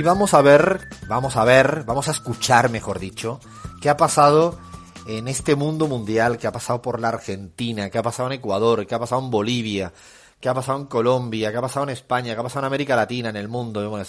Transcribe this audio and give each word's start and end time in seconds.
Y 0.00 0.02
vamos 0.02 0.32
a 0.32 0.40
ver, 0.40 0.88
vamos 1.08 1.36
a 1.36 1.44
ver, 1.44 1.84
vamos 1.84 2.08
a 2.08 2.12
escuchar, 2.12 2.70
mejor 2.70 2.98
dicho, 2.98 3.38
qué 3.82 3.90
ha 3.90 3.98
pasado 3.98 4.58
en 5.06 5.28
este 5.28 5.56
mundo 5.56 5.88
mundial, 5.88 6.38
qué 6.38 6.46
ha 6.46 6.52
pasado 6.52 6.80
por 6.80 7.00
la 7.00 7.08
Argentina, 7.08 7.90
qué 7.90 7.98
ha 7.98 8.02
pasado 8.02 8.30
en 8.30 8.38
Ecuador, 8.38 8.86
qué 8.86 8.94
ha 8.94 8.98
pasado 8.98 9.20
en 9.20 9.30
Bolivia, 9.30 9.92
qué 10.40 10.48
ha 10.48 10.54
pasado 10.54 10.78
en 10.78 10.86
Colombia, 10.86 11.50
qué 11.50 11.58
ha 11.58 11.60
pasado 11.60 11.84
en 11.84 11.90
España, 11.90 12.32
qué 12.32 12.40
ha 12.40 12.42
pasado 12.42 12.60
en 12.60 12.68
América 12.68 12.96
Latina, 12.96 13.28
en 13.28 13.36
el 13.36 13.48
mundo. 13.48 14.02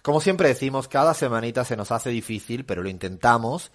como 0.00 0.18
siempre 0.22 0.48
decimos, 0.48 0.88
cada 0.88 1.12
semanita 1.12 1.62
se 1.62 1.76
nos 1.76 1.92
hace 1.92 2.08
difícil, 2.08 2.64
pero 2.64 2.82
lo 2.82 2.88
intentamos. 2.88 3.70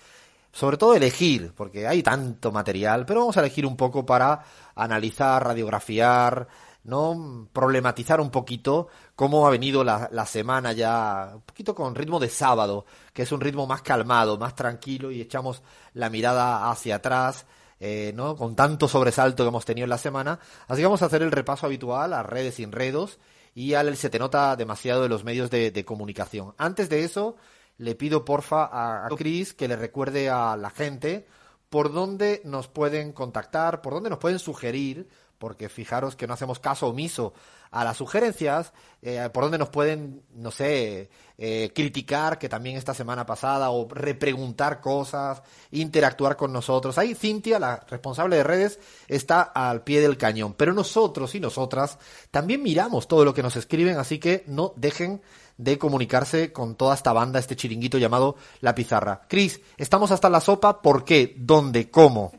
Sobre 0.52 0.78
todo 0.78 0.96
elegir, 0.96 1.54
porque 1.56 1.86
hay 1.86 2.02
tanto 2.02 2.52
material, 2.52 3.06
pero 3.06 3.20
vamos 3.20 3.38
a 3.38 3.42
elegir 3.42 3.68
un 3.68 3.78
poco 3.78 4.08
para 4.08 4.44
analizar, 4.74 5.46
radiografiar, 5.46 6.48
¿no? 6.84 7.48
Problematizar 7.54 8.21
un 8.21 8.32
poquito 8.32 8.88
cómo 9.16 9.45
ha 9.45 9.50
venido 9.50 9.84
la, 9.84 10.09
la, 10.12 10.26
semana 10.26 10.72
ya, 10.73 11.31
un 11.35 11.41
poquito 11.41 11.76
con 11.76 11.95
ritmo 11.95 12.20
de 12.20 12.30
sábado, 12.30 12.85
que 13.13 13.23
es 13.23 13.31
un 13.31 13.41
ritmo 13.41 13.67
más 13.67 13.81
calmado, 13.81 14.38
más 14.38 14.55
tranquilo 14.55 15.12
y 15.12 15.21
echamos 15.21 15.62
la 15.94 16.09
mirada 16.09 16.71
hacia 16.71 16.95
atrás, 16.95 17.45
eh, 17.80 18.12
¿no? 18.16 18.35
Con 18.35 18.55
tanto 18.55 18.88
sobresalto 18.88 19.44
que 19.44 19.49
hemos 19.49 19.66
tenido 19.66 19.85
en 19.85 19.90
la 19.90 19.98
semana. 19.98 20.40
Así 20.68 20.81
que 20.81 20.85
vamos 20.85 21.02
a 21.02 21.05
hacer 21.05 21.21
el 21.21 21.31
repaso 21.31 21.66
habitual 21.66 22.13
a 22.13 22.23
redes 22.23 22.59
y 22.59 22.63
enredos 22.63 23.20
y 23.55 23.73
al 23.73 23.96
se 23.98 24.09
te 24.09 24.20
nota 24.20 24.55
demasiado 24.55 25.04
de 25.04 25.09
los 25.09 25.23
medios 25.23 25.49
de, 25.49 25.71
de 25.71 25.85
comunicación. 25.85 26.54
Antes 26.57 26.90
de 26.90 27.04
eso, 27.04 27.35
le 27.77 27.96
pido 27.96 28.26
porfa 28.26 28.66
a, 28.66 29.05
a 29.05 29.09
Chris 29.09 29.54
que 29.54 29.68
le 29.68 29.76
recuerde 29.76 30.30
a 30.30 30.55
la 30.57 30.70
gente 30.70 31.27
por 31.70 31.93
dónde 31.93 32.41
nos 32.46 32.68
pueden 32.68 33.13
contactar, 33.13 33.82
por 33.82 33.93
dónde 33.93 34.09
nos 34.09 34.20
pueden 34.20 34.40
sugerir 34.40 35.07
porque 35.39 35.70
fijaros 35.70 36.16
que 36.16 36.27
no 36.27 36.34
hacemos 36.34 36.59
caso 36.59 36.88
omiso 36.88 37.34
a 37.71 37.84
las 37.84 37.98
sugerencias, 37.98 38.73
eh, 39.02 39.29
por 39.31 39.43
donde 39.43 39.57
nos 39.57 39.70
pueden, 39.70 40.23
no 40.35 40.52
sé, 40.52 41.09
eh, 41.38 41.71
criticar, 41.73 42.37
que 42.37 42.49
también 42.49 42.77
esta 42.77 42.93
semana 42.93 43.26
pasada, 43.26 43.70
o 43.70 43.87
repreguntar 43.87 44.81
cosas, 44.81 45.41
interactuar 45.71 46.35
con 46.35 46.51
nosotros. 46.51 46.98
Ahí 46.98 47.15
Cintia, 47.15 47.59
la 47.59 47.77
responsable 47.90 48.37
de 48.37 48.43
redes, 48.43 48.79
está 49.07 49.41
al 49.41 49.84
pie 49.84 50.01
del 50.01 50.18
cañón. 50.18 50.54
Pero 50.54 50.73
nosotros 50.73 51.34
y 51.35 51.40
nosotras 51.40 51.98
también 52.31 52.63
miramos 52.63 53.07
todo 53.07 53.24
lo 53.24 53.34
que 53.34 53.43
nos 53.43 53.55
escriben, 53.55 53.98
así 53.98 54.20
que 54.20 54.43
no 54.48 54.74
dejen 54.76 55.21
de 55.57 55.77
comunicarse 55.77 56.53
con 56.53 56.76
toda 56.76 56.96
esta 56.96 57.13
banda, 57.13 57.37
este 57.37 57.55
chiringuito 57.55 57.98
llamado 57.98 58.35
La 58.62 58.74
Pizarra. 58.74 59.21
Cris, 59.27 59.62
estamos 59.77 60.09
hasta 60.12 60.29
la 60.29 60.40
sopa, 60.40 60.81
¿por 60.81 61.03
qué? 61.03 61.35
¿Dónde? 61.37 61.91
¿Cómo? 61.91 62.31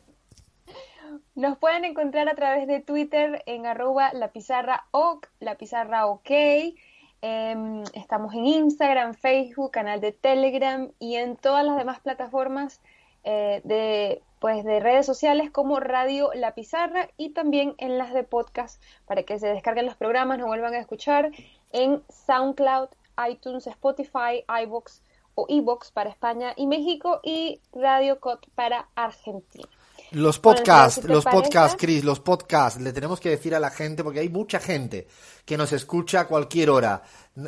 Nos 1.40 1.56
pueden 1.56 1.86
encontrar 1.86 2.28
a 2.28 2.34
través 2.34 2.66
de 2.66 2.80
Twitter 2.80 3.42
en 3.46 3.64
arroba 3.64 4.12
la 4.12 4.28
pizarra 4.28 4.84
ok, 4.90 5.26
la 5.40 5.54
pizarra 5.54 6.04
ok. 6.04 6.30
Em, 7.22 7.82
estamos 7.94 8.34
en 8.34 8.44
Instagram, 8.44 9.14
Facebook, 9.14 9.70
canal 9.70 10.02
de 10.02 10.12
Telegram 10.12 10.90
y 10.98 11.14
en 11.14 11.36
todas 11.36 11.64
las 11.64 11.78
demás 11.78 11.98
plataformas 12.00 12.82
eh, 13.24 13.62
de, 13.64 14.20
pues, 14.38 14.66
de 14.66 14.80
redes 14.80 15.06
sociales 15.06 15.50
como 15.50 15.80
Radio 15.80 16.30
La 16.34 16.52
Pizarra 16.52 17.08
y 17.16 17.30
también 17.30 17.74
en 17.78 17.96
las 17.96 18.12
de 18.12 18.22
podcast 18.22 18.78
para 19.06 19.22
que 19.22 19.38
se 19.38 19.46
descarguen 19.46 19.86
los 19.86 19.96
programas, 19.96 20.38
nos 20.38 20.46
vuelvan 20.46 20.74
a 20.74 20.78
escuchar 20.78 21.30
en 21.72 22.02
SoundCloud, 22.10 22.90
iTunes, 23.30 23.66
Spotify, 23.66 24.44
iBox 24.64 25.02
o 25.36 25.46
eBox 25.48 25.90
para 25.90 26.10
España 26.10 26.52
y 26.54 26.66
México 26.66 27.20
y 27.22 27.62
Radio 27.72 28.20
Cot 28.20 28.46
para 28.54 28.88
Argentina. 28.94 29.70
Los 30.12 30.40
podcasts, 30.40 31.04
los 31.04 31.24
podcasts, 31.24 31.76
Chris, 31.78 32.02
los 32.02 32.18
podcasts, 32.18 32.80
le 32.80 32.92
tenemos 32.92 33.20
que 33.20 33.30
decir 33.30 33.54
a 33.54 33.60
la 33.60 33.70
gente, 33.70 34.02
porque 34.02 34.18
hay 34.18 34.28
mucha 34.28 34.58
gente 34.58 35.06
que 35.44 35.56
nos 35.56 35.72
escucha 35.72 36.20
a 36.20 36.26
cualquier 36.26 36.70
hora. 36.70 37.04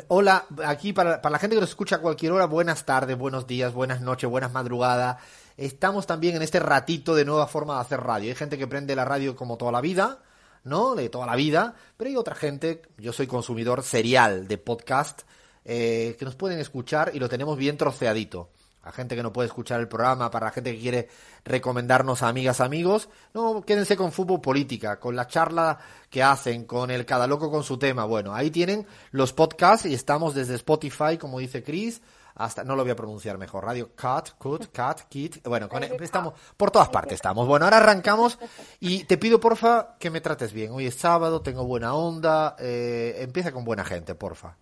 Hola, 0.07 0.45
aquí 0.65 0.93
para, 0.93 1.21
para 1.21 1.33
la 1.33 1.39
gente 1.39 1.57
que 1.57 1.59
nos 1.59 1.71
escucha 1.71 1.97
a 1.97 1.99
cualquier 1.99 2.31
hora, 2.31 2.45
buenas 2.45 2.85
tardes, 2.85 3.17
buenos 3.17 3.47
días, 3.47 3.73
buenas 3.73 3.99
noches, 3.99 4.29
buenas 4.29 4.53
madrugadas. 4.53 5.17
Estamos 5.57 6.07
también 6.07 6.37
en 6.37 6.41
este 6.41 6.61
ratito 6.61 7.15
de 7.15 7.25
nueva 7.25 7.47
forma 7.47 7.75
de 7.75 7.81
hacer 7.81 7.99
radio. 7.99 8.29
Hay 8.29 8.35
gente 8.35 8.57
que 8.57 8.65
prende 8.65 8.95
la 8.95 9.03
radio 9.03 9.35
como 9.35 9.57
toda 9.57 9.73
la 9.73 9.81
vida, 9.81 10.19
¿no? 10.63 10.95
De 10.95 11.09
toda 11.09 11.25
la 11.25 11.35
vida, 11.35 11.75
pero 11.97 12.09
hay 12.09 12.15
otra 12.15 12.33
gente, 12.33 12.81
yo 12.97 13.11
soy 13.11 13.27
consumidor 13.27 13.83
serial 13.83 14.47
de 14.47 14.57
podcast, 14.57 15.23
eh, 15.65 16.15
que 16.17 16.23
nos 16.23 16.35
pueden 16.35 16.59
escuchar 16.59 17.11
y 17.13 17.19
lo 17.19 17.27
tenemos 17.27 17.57
bien 17.57 17.75
troceadito 17.75 18.51
a 18.83 18.91
gente 18.91 19.15
que 19.15 19.23
no 19.23 19.31
puede 19.31 19.47
escuchar 19.47 19.79
el 19.79 19.87
programa, 19.87 20.29
para 20.29 20.47
la 20.47 20.51
gente 20.51 20.73
que 20.73 20.81
quiere 20.81 21.09
recomendarnos 21.45 22.21
a 22.21 22.27
amigas, 22.27 22.59
amigos. 22.59 23.09
No, 23.33 23.61
quédense 23.61 23.95
con 23.95 24.11
fútbol 24.11 24.41
política, 24.41 24.99
con 24.99 25.15
la 25.15 25.27
charla 25.27 25.79
que 26.09 26.21
hacen, 26.21 26.65
con 26.65 26.91
el 26.91 27.05
cada 27.05 27.25
loco 27.25 27.49
con 27.49 27.63
su 27.63 27.77
tema. 27.77 28.05
Bueno, 28.05 28.35
ahí 28.35 28.51
tienen 28.51 28.85
los 29.11 29.31
podcasts 29.33 29.85
y 29.85 29.93
estamos 29.93 30.35
desde 30.35 30.55
Spotify, 30.55 31.17
como 31.17 31.39
dice 31.39 31.63
Chris, 31.63 32.01
hasta, 32.35 32.63
no 32.63 32.75
lo 32.75 32.83
voy 32.83 32.91
a 32.91 32.95
pronunciar 32.95 33.37
mejor, 33.37 33.63
Radio 33.63 33.89
Cut, 33.89 34.31
Cut, 34.37 34.65
Cut, 34.75 35.01
Kit. 35.07 35.47
Bueno, 35.47 35.69
con, 35.69 35.83
estamos, 35.83 36.33
por 36.57 36.71
todas 36.71 36.89
partes 36.89 37.13
estamos. 37.13 37.47
Bueno, 37.47 37.65
ahora 37.65 37.77
arrancamos 37.77 38.39
y 38.79 39.03
te 39.05 39.17
pido, 39.17 39.39
porfa, 39.39 39.95
que 39.99 40.09
me 40.09 40.19
trates 40.19 40.51
bien. 40.51 40.71
Hoy 40.71 40.87
es 40.87 40.95
sábado, 40.95 41.41
tengo 41.41 41.65
buena 41.65 41.93
onda, 41.93 42.55
eh, 42.59 43.17
empieza 43.19 43.51
con 43.51 43.63
buena 43.63 43.85
gente, 43.85 44.15
porfa. 44.15 44.57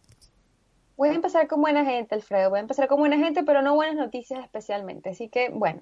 Voy 1.01 1.09
a 1.09 1.13
empezar 1.13 1.47
con 1.47 1.61
buena 1.61 1.83
gente, 1.83 2.13
Alfredo. 2.13 2.51
Voy 2.51 2.59
a 2.59 2.61
empezar 2.61 2.87
con 2.87 2.99
buena 2.99 3.17
gente, 3.17 3.41
pero 3.41 3.63
no 3.63 3.73
buenas 3.73 3.95
noticias 3.95 4.39
especialmente. 4.43 5.09
Así 5.09 5.29
que, 5.29 5.49
bueno, 5.49 5.81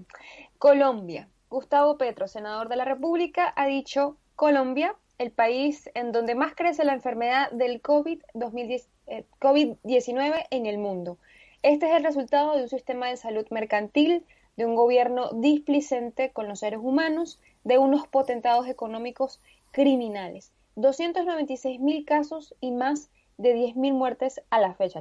Colombia. 0.59 1.27
Gustavo 1.49 1.97
Petro, 1.97 2.29
senador 2.29 2.69
de 2.69 2.77
la 2.77 2.85
República, 2.85 3.51
ha 3.57 3.67
dicho 3.67 4.15
Colombia, 4.37 4.95
el 5.17 5.31
país 5.31 5.89
en 5.93 6.13
donde 6.13 6.35
más 6.35 6.55
crece 6.55 6.85
la 6.85 6.93
enfermedad 6.93 7.51
del 7.51 7.81
COVID-19 7.81 8.87
eh, 9.07 10.47
en 10.51 10.65
el 10.65 10.77
mundo. 10.77 11.17
Este 11.63 11.89
es 11.89 11.97
el 11.97 12.05
resultado 12.05 12.55
de 12.55 12.63
un 12.63 12.69
sistema 12.69 13.09
de 13.09 13.17
salud 13.17 13.45
mercantil, 13.49 14.25
de 14.55 14.65
un 14.65 14.75
gobierno 14.75 15.31
displicente 15.33 16.31
con 16.31 16.47
los 16.47 16.59
seres 16.59 16.79
humanos, 16.81 17.41
de 17.65 17.77
unos 17.77 18.07
potentados 18.07 18.67
económicos 18.67 19.41
criminales. 19.71 20.53
296 20.77 21.81
mil 21.81 22.05
casos 22.05 22.55
y 22.61 22.71
más 22.71 23.09
de 23.39 23.55
10.000 23.55 23.93
muertes 23.93 24.41
a 24.51 24.59
la 24.59 24.73
fecha. 24.75 24.99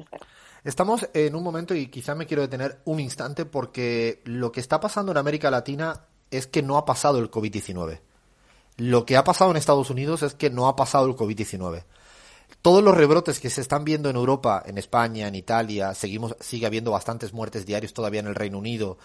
Estamos 0.64 1.08
en 1.12 1.34
un 1.34 1.42
momento 1.42 1.74
y 1.74 1.88
quizá 1.88 2.14
me 2.14 2.26
quiero 2.26 2.42
detener 2.42 2.78
un 2.84 3.00
instante 3.00 3.44
porque 3.44 4.22
lo 4.24 4.52
que 4.52 4.60
está 4.60 4.80
pasando 4.80 5.12
en 5.12 5.18
América 5.18 5.50
Latina 5.50 6.04
es 6.30 6.46
que 6.46 6.62
no 6.62 6.78
ha 6.78 6.84
pasado 6.84 7.18
el 7.18 7.30
COVID-19. 7.30 8.00
Lo 8.76 9.04
que 9.04 9.16
ha 9.16 9.24
pasado 9.24 9.50
en 9.50 9.56
Estados 9.56 9.90
Unidos 9.90 10.22
es 10.22 10.34
que 10.34 10.50
no 10.50 10.68
ha 10.68 10.76
pasado 10.76 11.06
el 11.06 11.16
COVID-19. 11.16 11.84
Todos 12.62 12.82
los 12.82 12.96
rebrotes 12.96 13.40
que 13.40 13.50
se 13.50 13.60
están 13.60 13.84
viendo 13.84 14.08
en 14.08 14.16
Europa, 14.16 14.62
en 14.64 14.78
España, 14.78 15.26
en 15.26 15.34
Italia, 15.34 15.92
seguimos, 15.94 16.36
sigue 16.40 16.66
habiendo 16.66 16.92
bastantes 16.92 17.32
muertes 17.32 17.66
diarios 17.66 17.92
todavía 17.92 18.20
en 18.20 18.28
el 18.28 18.36
Reino 18.36 18.58
Unido, 18.58 18.98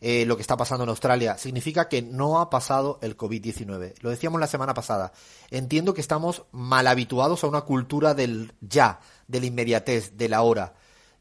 eh, 0.00 0.24
lo 0.24 0.36
que 0.36 0.42
está 0.42 0.56
pasando 0.56 0.84
en 0.84 0.90
Australia, 0.90 1.36
significa 1.36 1.88
que 1.88 2.00
no 2.00 2.40
ha 2.40 2.48
pasado 2.48 2.98
el 3.02 3.16
COVID-19. 3.16 3.94
Lo 4.00 4.10
decíamos 4.10 4.40
la 4.40 4.46
semana 4.46 4.72
pasada. 4.72 5.12
Entiendo 5.50 5.92
que 5.92 6.00
estamos 6.00 6.44
mal 6.52 6.86
habituados 6.86 7.44
a 7.44 7.48
una 7.48 7.62
cultura 7.62 8.14
del 8.14 8.54
ya, 8.62 9.00
de 9.28 9.40
la 9.40 9.46
inmediatez, 9.46 10.16
de 10.16 10.28
la 10.30 10.40
hora. 10.40 10.74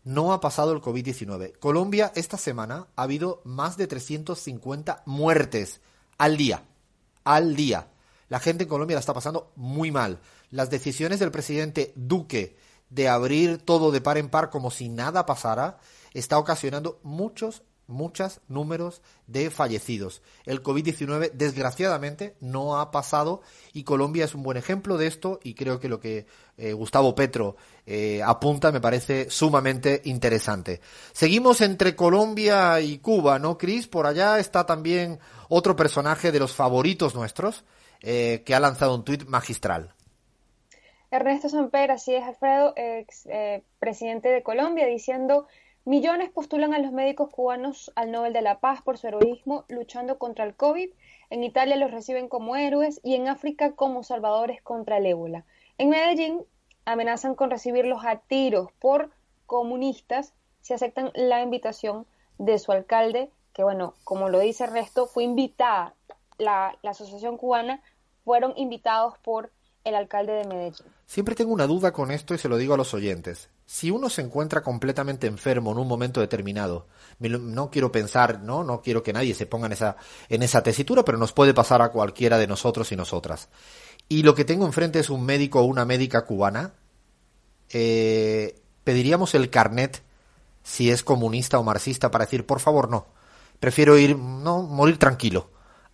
No 0.05 0.31
ha 0.31 0.39
pasado 0.39 0.71
el 0.71 0.81
COVID-19. 0.81 1.59
Colombia 1.59 2.13
esta 2.15 2.37
semana 2.37 2.87
ha 2.95 3.03
habido 3.03 3.41
más 3.43 3.75
de 3.75 3.87
350 3.87 5.03
muertes 5.05 5.81
al 6.17 6.37
día. 6.37 6.63
Al 7.25 7.57
día. 7.57 7.89
La 8.29 8.39
gente 8.39 8.63
en 8.63 8.69
Colombia 8.69 8.95
la 8.95 9.01
está 9.01 9.13
pasando 9.13 9.51
muy 9.57 9.91
mal. 9.91 10.19
Las 10.51 10.69
decisiones 10.69 11.19
del 11.19 11.31
presidente 11.31 11.91
Duque 11.95 12.55
de 12.89 13.09
abrir 13.09 13.57
todo 13.57 13.91
de 13.91 14.01
par 14.01 14.17
en 14.17 14.29
par 14.29 14.49
como 14.49 14.71
si 14.71 14.87
nada 14.87 15.25
pasara 15.25 15.79
está 16.13 16.39
ocasionando 16.39 16.99
muchos 17.03 17.63
muchos 17.89 18.39
números 18.47 19.01
de 19.27 19.49
fallecidos. 19.49 20.21
El 20.45 20.63
COVID-19 20.63 21.31
desgraciadamente 21.33 22.35
no 22.39 22.79
ha 22.79 22.91
pasado 22.91 23.41
y 23.73 23.83
Colombia 23.83 24.25
es 24.25 24.35
un 24.35 24.43
buen 24.43 24.57
ejemplo 24.57 24.97
de 24.97 25.07
esto 25.07 25.39
y 25.43 25.55
creo 25.55 25.79
que 25.79 25.89
lo 25.89 25.99
que 25.99 26.25
eh, 26.57 26.73
Gustavo 26.73 27.15
Petro 27.15 27.57
eh, 27.85 28.21
apunta 28.23 28.71
me 28.71 28.79
parece 28.79 29.29
sumamente 29.29 30.01
interesante. 30.05 30.79
Seguimos 31.11 31.61
entre 31.61 31.95
Colombia 31.95 32.79
y 32.79 32.99
Cuba, 32.99 33.39
¿no, 33.39 33.57
Cris? 33.57 33.87
Por 33.87 34.05
allá 34.05 34.39
está 34.39 34.65
también 34.65 35.19
otro 35.49 35.75
personaje 35.75 36.31
de 36.31 36.39
los 36.39 36.53
favoritos 36.53 37.15
nuestros 37.15 37.65
eh, 38.01 38.43
que 38.45 38.55
ha 38.55 38.59
lanzado 38.59 38.95
un 38.95 39.03
tuit 39.03 39.25
magistral. 39.25 39.93
Ernesto 41.11 41.49
Samper, 41.49 41.89
así 41.89 42.13
es, 42.13 42.23
Alfredo, 42.23 42.73
ex 42.75 43.27
presidente 43.79 44.29
de 44.29 44.43
Colombia, 44.43 44.85
diciendo 44.85 45.47
Millones 45.89 46.29
postulan 46.29 46.75
a 46.75 46.77
los 46.77 46.91
médicos 46.91 47.31
cubanos 47.31 47.91
al 47.95 48.11
Nobel 48.11 48.31
de 48.31 48.43
la 48.43 48.59
Paz 48.59 48.83
por 48.83 48.99
su 48.99 49.07
heroísmo 49.07 49.65
luchando 49.69 50.19
contra 50.19 50.45
el 50.45 50.53
COVID. 50.53 50.87
En 51.31 51.43
Italia 51.43 51.77
los 51.77 51.89
reciben 51.89 52.29
como 52.29 52.55
héroes 52.55 53.01
y 53.03 53.15
en 53.15 53.27
África 53.27 53.71
como 53.71 54.03
salvadores 54.03 54.61
contra 54.61 54.97
el 54.97 55.07
ébola. 55.07 55.45
En 55.79 55.89
Medellín 55.89 56.45
amenazan 56.85 57.33
con 57.33 57.49
recibirlos 57.49 58.05
a 58.05 58.17
tiros 58.17 58.71
por 58.73 59.09
comunistas 59.47 60.35
si 60.61 60.75
aceptan 60.75 61.11
la 61.15 61.41
invitación 61.41 62.05
de 62.37 62.59
su 62.59 62.71
alcalde, 62.71 63.31
que 63.51 63.63
bueno, 63.63 63.95
como 64.03 64.29
lo 64.29 64.37
dice 64.37 64.65
el 64.65 64.73
resto, 64.73 65.07
fue 65.07 65.23
invitada, 65.23 65.95
la, 66.37 66.77
la 66.83 66.91
Asociación 66.91 67.35
Cubana 67.35 67.81
fueron 68.25 68.53
invitados 68.57 69.17
por 69.23 69.51
alcalde 69.95 70.33
de 70.33 70.45
Medellín. 70.45 70.85
Siempre 71.05 71.35
tengo 71.35 71.53
una 71.53 71.67
duda 71.67 71.91
con 71.91 72.11
esto 72.11 72.33
y 72.33 72.37
se 72.37 72.49
lo 72.49 72.57
digo 72.57 72.73
a 72.73 72.77
los 72.77 72.93
oyentes. 72.93 73.49
Si 73.65 73.91
uno 73.91 74.09
se 74.09 74.21
encuentra 74.21 74.61
completamente 74.61 75.27
enfermo 75.27 75.71
en 75.71 75.77
un 75.77 75.87
momento 75.87 76.19
determinado, 76.19 76.87
no 77.19 77.69
quiero 77.69 77.91
pensar, 77.91 78.41
no, 78.41 78.63
no 78.63 78.81
quiero 78.81 79.03
que 79.03 79.13
nadie 79.13 79.33
se 79.33 79.45
ponga 79.45 79.67
en 79.67 79.73
esa, 79.73 79.97
en 80.29 80.43
esa 80.43 80.63
tesitura, 80.63 81.03
pero 81.03 81.17
nos 81.17 81.33
puede 81.33 81.53
pasar 81.53 81.81
a 81.81 81.91
cualquiera 81.91 82.37
de 82.37 82.47
nosotros 82.47 82.91
y 82.91 82.95
nosotras. 82.95 83.49
Y 84.07 84.23
lo 84.23 84.35
que 84.35 84.45
tengo 84.45 84.65
enfrente 84.65 84.99
es 84.99 85.09
un 85.09 85.25
médico 85.25 85.61
o 85.61 85.65
una 85.65 85.85
médica 85.85 86.25
cubana, 86.25 86.73
eh, 87.69 88.59
pediríamos 88.83 89.35
el 89.35 89.49
carnet 89.49 90.01
si 90.63 90.89
es 90.91 91.03
comunista 91.03 91.59
o 91.59 91.63
marxista 91.63 92.11
para 92.11 92.25
decir, 92.25 92.45
por 92.45 92.59
favor, 92.59 92.89
no. 92.89 93.07
Prefiero 93.59 93.97
ir, 93.97 94.17
no, 94.17 94.61
morir 94.63 94.97
tranquilo 94.97 95.49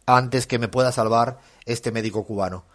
antes 0.06 0.48
que 0.48 0.60
me 0.60 0.68
pueda 0.68 0.92
salvar 0.92 1.40
este 1.66 1.92
médico 1.92 2.26
cubano. 2.26 2.66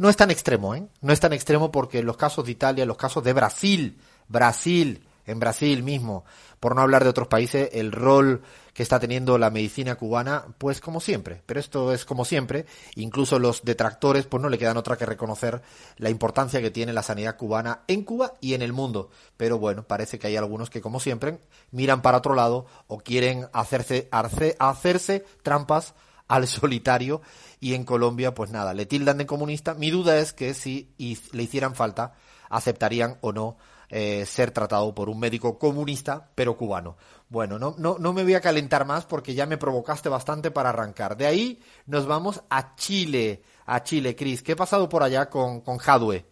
No 0.00 0.08
es 0.08 0.16
tan 0.16 0.30
extremo, 0.30 0.74
¿eh? 0.74 0.88
No 1.02 1.12
es 1.12 1.20
tan 1.20 1.34
extremo 1.34 1.70
porque 1.70 2.02
los 2.02 2.16
casos 2.16 2.46
de 2.46 2.52
Italia, 2.52 2.86
los 2.86 2.96
casos 2.96 3.22
de 3.22 3.34
Brasil, 3.34 3.98
Brasil, 4.28 5.06
en 5.26 5.38
Brasil 5.38 5.82
mismo, 5.82 6.24
por 6.58 6.74
no 6.74 6.80
hablar 6.80 7.04
de 7.04 7.10
otros 7.10 7.28
países, 7.28 7.68
el 7.74 7.92
rol 7.92 8.40
que 8.72 8.82
está 8.82 8.98
teniendo 8.98 9.36
la 9.36 9.50
medicina 9.50 9.96
cubana, 9.96 10.46
pues 10.56 10.80
como 10.80 11.02
siempre, 11.02 11.42
pero 11.44 11.60
esto 11.60 11.92
es 11.92 12.06
como 12.06 12.24
siempre, 12.24 12.64
incluso 12.94 13.38
los 13.38 13.62
detractores 13.62 14.24
pues 14.24 14.42
no 14.42 14.48
le 14.48 14.56
quedan 14.56 14.78
otra 14.78 14.96
que 14.96 15.04
reconocer 15.04 15.60
la 15.98 16.08
importancia 16.08 16.62
que 16.62 16.70
tiene 16.70 16.94
la 16.94 17.02
sanidad 17.02 17.36
cubana 17.36 17.80
en 17.86 18.02
Cuba 18.02 18.32
y 18.40 18.54
en 18.54 18.62
el 18.62 18.72
mundo, 18.72 19.10
pero 19.36 19.58
bueno, 19.58 19.82
parece 19.82 20.18
que 20.18 20.28
hay 20.28 20.36
algunos 20.36 20.70
que 20.70 20.80
como 20.80 20.98
siempre 20.98 21.40
miran 21.72 22.00
para 22.00 22.16
otro 22.16 22.34
lado 22.34 22.64
o 22.86 23.00
quieren 23.00 23.48
hacerse, 23.52 24.08
hacerse 24.10 25.26
trampas 25.42 25.92
al 26.30 26.46
solitario 26.46 27.20
y 27.58 27.74
en 27.74 27.84
Colombia 27.84 28.32
pues 28.34 28.50
nada, 28.52 28.72
le 28.72 28.86
tildan 28.86 29.18
de 29.18 29.26
comunista. 29.26 29.74
Mi 29.74 29.90
duda 29.90 30.16
es 30.18 30.32
que 30.32 30.54
si 30.54 30.94
le 31.32 31.42
hicieran 31.42 31.74
falta 31.74 32.14
aceptarían 32.48 33.18
o 33.20 33.32
no 33.32 33.56
eh, 33.88 34.24
ser 34.26 34.52
tratado 34.52 34.94
por 34.94 35.08
un 35.08 35.18
médico 35.18 35.58
comunista 35.58 36.30
pero 36.36 36.56
cubano. 36.56 36.96
Bueno, 37.28 37.58
no, 37.58 37.74
no, 37.78 37.96
no 37.98 38.12
me 38.12 38.22
voy 38.22 38.34
a 38.34 38.40
calentar 38.40 38.86
más 38.86 39.06
porque 39.06 39.34
ya 39.34 39.46
me 39.46 39.58
provocaste 39.58 40.08
bastante 40.08 40.52
para 40.52 40.68
arrancar. 40.68 41.16
De 41.16 41.26
ahí 41.26 41.60
nos 41.86 42.06
vamos 42.06 42.44
a 42.48 42.76
Chile, 42.76 43.42
a 43.66 43.82
Chile, 43.82 44.14
Cris. 44.14 44.42
¿Qué 44.42 44.52
ha 44.52 44.56
pasado 44.56 44.88
por 44.88 45.02
allá 45.02 45.28
con, 45.28 45.62
con 45.62 45.78
Jadwe? 45.78 46.24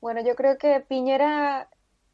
Bueno, 0.00 0.20
yo 0.24 0.36
creo 0.36 0.56
que 0.56 0.80
Piñera 0.88 1.68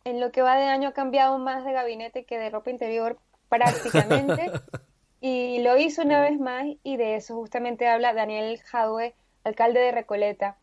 en 0.05 0.21
lo 0.21 0.33
que 0.33 0.41
va 0.41 0.57
de 0.57 0.65
año 0.65 0.89
ha 0.89 0.93
cambiado 0.95 1.39
más 1.39 1.65
de 1.65 1.73
gabinete 1.73 2.25
que 2.25 2.39
de 2.39 2.49
ropa 2.49 2.71
interior 2.71 3.19
prácticamente. 3.51 4.51
Y 5.21 5.61
lo 5.63 5.77
hizo 5.79 6.03
una 6.03 6.21
vez 6.21 6.39
más 6.39 6.67
y 6.83 6.97
de 6.97 7.17
eso 7.17 7.35
justamente 7.35 7.89
habla 7.89 8.13
Daniel 8.13 8.61
Jadwe, 8.61 9.15
alcalde 9.45 9.81
de 9.81 9.93
Recoleta. 9.93 10.59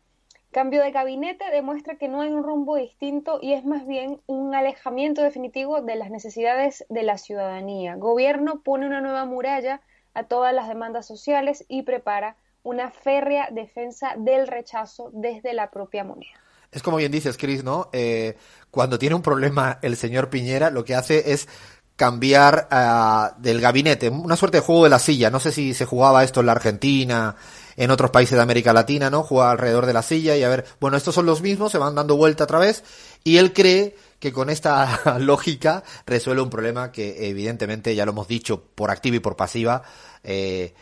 Cambio 0.52 0.82
de 0.82 0.92
gabinete 0.92 1.50
demuestra 1.50 1.96
que 1.96 2.06
no 2.06 2.20
hay 2.20 2.30
un 2.30 2.44
rumbo 2.44 2.76
distinto 2.76 3.40
y 3.42 3.54
es 3.54 3.64
más 3.64 3.86
bien 3.86 4.20
un 4.26 4.54
alejamiento 4.54 5.20
definitivo 5.20 5.82
de 5.82 5.96
las 5.96 6.10
necesidades 6.10 6.86
de 6.88 7.02
la 7.02 7.18
ciudadanía. 7.18 7.96
Gobierno 7.96 8.60
pone 8.62 8.86
una 8.86 9.00
nueva 9.00 9.24
muralla 9.24 9.80
a 10.14 10.24
todas 10.24 10.54
las 10.54 10.68
demandas 10.68 11.08
sociales 11.08 11.64
y 11.68 11.82
prepara 11.82 12.36
una 12.62 12.92
férrea 12.92 13.48
defensa 13.50 14.14
del 14.16 14.46
rechazo 14.46 15.10
desde 15.12 15.54
la 15.54 15.70
propia 15.70 16.04
moneda. 16.04 16.40
Es 16.70 16.82
como 16.82 16.96
bien 16.96 17.12
dices, 17.12 17.36
Cris, 17.36 17.62
¿no? 17.62 17.88
Eh, 17.92 18.36
cuando 18.70 18.98
tiene 18.98 19.14
un 19.14 19.22
problema 19.22 19.78
el 19.82 19.96
señor 19.96 20.28
Piñera, 20.28 20.70
lo 20.70 20.84
que 20.84 20.96
hace 20.96 21.32
es 21.32 21.48
cambiar 21.96 22.68
uh, 22.72 23.40
del 23.40 23.60
gabinete, 23.60 24.08
una 24.08 24.36
suerte 24.36 24.58
de 24.58 24.62
juego 24.62 24.84
de 24.84 24.90
la 24.90 24.98
silla. 24.98 25.30
No 25.30 25.40
sé 25.40 25.52
si 25.52 25.74
se 25.74 25.84
jugaba 25.84 26.24
esto 26.24 26.40
en 26.40 26.46
la 26.46 26.52
Argentina, 26.52 27.36
en 27.76 27.90
otros 27.90 28.10
países 28.10 28.36
de 28.36 28.42
América 28.42 28.72
Latina, 28.72 29.10
¿no? 29.10 29.22
Juega 29.22 29.50
alrededor 29.50 29.86
de 29.86 29.92
la 29.92 30.02
silla 30.02 30.36
y 30.36 30.42
a 30.42 30.48
ver, 30.48 30.64
bueno, 30.80 30.96
estos 30.96 31.14
son 31.14 31.26
los 31.26 31.42
mismos, 31.42 31.72
se 31.72 31.78
van 31.78 31.94
dando 31.94 32.16
vuelta 32.16 32.44
otra 32.44 32.58
vez 32.58 32.82
y 33.22 33.36
él 33.36 33.52
cree 33.52 33.96
que 34.18 34.32
con 34.32 34.50
esta 34.50 35.18
lógica 35.18 35.84
resuelve 36.06 36.42
un 36.42 36.50
problema 36.50 36.92
que 36.92 37.28
evidentemente 37.28 37.94
ya 37.94 38.04
lo 38.04 38.12
hemos 38.12 38.28
dicho 38.28 38.62
por 38.74 38.90
activa 38.90 39.16
y 39.16 39.20
por 39.20 39.36
pasiva 39.36 39.82
eh, 40.22 40.74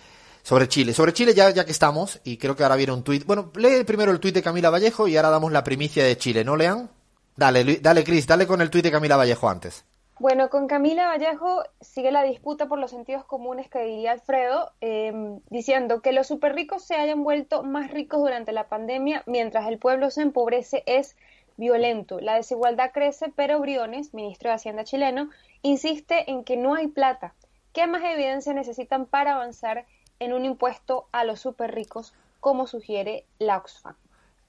sobre 0.42 0.68
Chile. 0.68 0.94
Sobre 0.94 1.12
Chile 1.12 1.34
ya, 1.34 1.50
ya 1.50 1.64
que 1.64 1.72
estamos 1.72 2.20
y 2.24 2.36
creo 2.36 2.56
que 2.56 2.62
ahora 2.62 2.76
viene 2.76 2.92
un 2.92 3.02
tuit. 3.02 3.24
Bueno, 3.24 3.52
lee 3.56 3.84
primero 3.84 4.12
el 4.12 4.20
tuit 4.20 4.34
de 4.34 4.42
Camila 4.42 4.70
Vallejo 4.70 5.08
y 5.08 5.16
ahora 5.16 5.30
damos 5.30 5.52
la 5.52 5.64
primicia 5.64 6.04
de 6.04 6.16
Chile, 6.16 6.44
¿no, 6.44 6.56
Lean? 6.56 6.90
Dale, 7.36 7.78
dale, 7.80 8.04
Cris, 8.04 8.26
dale 8.26 8.46
con 8.46 8.60
el 8.60 8.70
tuit 8.70 8.84
de 8.84 8.90
Camila 8.90 9.16
Vallejo 9.16 9.48
antes. 9.48 9.84
Bueno, 10.22 10.50
con 10.50 10.68
Camila 10.68 11.08
Vallejo 11.08 11.64
sigue 11.80 12.12
la 12.12 12.22
disputa 12.22 12.68
por 12.68 12.78
los 12.78 12.92
sentidos 12.92 13.24
comunes 13.24 13.68
que 13.68 13.82
diría 13.82 14.12
Alfredo, 14.12 14.70
em, 14.80 15.40
diciendo 15.50 16.00
que 16.00 16.12
los 16.12 16.28
super 16.28 16.54
ricos 16.54 16.84
se 16.84 16.94
hayan 16.94 17.24
vuelto 17.24 17.64
más 17.64 17.90
ricos 17.90 18.20
durante 18.20 18.52
la 18.52 18.68
pandemia 18.68 19.24
mientras 19.26 19.66
el 19.66 19.78
pueblo 19.80 20.10
se 20.10 20.22
empobrece 20.22 20.84
es 20.86 21.16
violento. 21.56 22.20
La 22.20 22.36
desigualdad 22.36 22.92
crece, 22.92 23.32
pero 23.34 23.58
Briones, 23.58 24.14
ministro 24.14 24.50
de 24.50 24.54
Hacienda 24.54 24.84
chileno, 24.84 25.28
insiste 25.62 26.30
en 26.30 26.44
que 26.44 26.56
no 26.56 26.76
hay 26.76 26.86
plata. 26.86 27.34
¿Qué 27.72 27.88
más 27.88 28.04
evidencia 28.04 28.52
necesitan 28.52 29.06
para 29.06 29.32
avanzar 29.32 29.86
en 30.20 30.34
un 30.34 30.44
impuesto 30.44 31.08
a 31.10 31.24
los 31.24 31.40
super 31.40 31.74
ricos, 31.74 32.14
como 32.38 32.68
sugiere 32.68 33.24
la 33.40 33.56
Oxfam? 33.56 33.96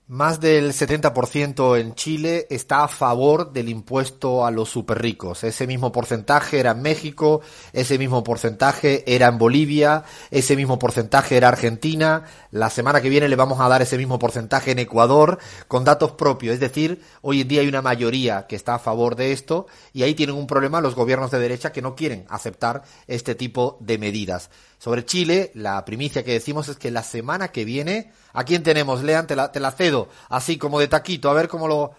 Más 0.10 0.42
del 0.42 0.74
70% 0.74 1.80
en 1.80 1.96
Chile 1.96 2.46
está 2.50 2.84
a 2.84 2.90
favor 2.90 3.54
del 3.54 3.70
impuesto 3.70 4.46
a 4.46 4.52
los 4.52 4.68
superricos. 4.68 5.46
Ese 5.46 5.66
mismo 5.66 5.94
porcentaje 5.94 6.60
era 6.60 6.72
en 6.72 6.82
México, 6.82 7.40
ese 7.72 7.98
mismo 7.98 8.22
porcentaje 8.22 9.06
era 9.08 9.28
en 9.28 9.38
Bolivia, 9.38 10.04
ese 10.30 10.58
mismo 10.58 10.78
porcentaje 10.78 11.38
era 11.38 11.48
Argentina. 11.48 12.26
La 12.52 12.70
semana 12.70 13.00
que 13.00 13.08
viene 13.08 13.30
le 13.30 13.38
vamos 13.38 13.62
a 13.62 13.70
dar 13.70 13.82
ese 13.82 13.98
mismo 13.98 14.20
porcentaje 14.20 14.72
en 14.72 14.80
Ecuador 14.80 15.40
con 15.70 15.86
datos 15.86 16.12
propios. 16.12 16.56
Es 16.56 16.60
decir, 16.60 17.02
hoy 17.22 17.40
en 17.40 17.48
día 17.48 17.62
hay 17.62 17.70
una 17.70 17.82
mayoría 17.82 18.46
que 18.46 18.58
está 18.58 18.76
a 18.76 18.80
favor 18.80 19.16
de 19.16 19.32
esto 19.32 19.68
y 19.94 20.04
ahí 20.04 20.16
tienen 20.16 20.36
un 20.36 20.48
problema 20.48 20.82
los 20.82 20.96
gobiernos 20.96 21.32
de 21.32 21.40
derecha 21.40 21.72
que 21.72 21.82
no 21.82 21.96
quieren 21.96 22.26
aceptar 22.28 22.84
este 23.08 23.36
tipo 23.36 23.78
de 23.80 23.98
medidas. 23.98 24.50
Sobre 24.84 25.06
Chile, 25.06 25.50
la 25.54 25.86
primicia 25.86 26.26
que 26.26 26.34
decimos 26.34 26.68
es 26.68 26.76
que 26.76 26.92
la 26.92 27.04
semana 27.04 27.54
que 27.54 27.64
viene, 27.64 28.12
¿a 28.34 28.44
quién 28.44 28.64
tenemos? 28.64 29.02
Lean, 29.02 29.28
te 29.28 29.34
la, 29.34 29.50
te 29.50 29.62
la 29.62 29.72
cedo, 29.72 30.10
así 30.28 30.58
como 30.58 30.78
de 30.78 30.90
taquito, 30.90 31.30
a 31.30 31.34
ver 31.34 31.48
cómo, 31.48 31.70
lo, 31.70 31.92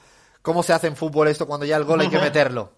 cómo 0.43 0.63
se 0.63 0.75
hace 0.75 0.89
en 0.89 0.95
fútbol 0.95 1.29
esto 1.29 1.47
cuando 1.47 1.65
ya 1.65 1.79
el 1.79 1.85
gol 1.85 2.03
hay 2.03 2.11
que 2.11 2.19
meterlo. 2.29 2.73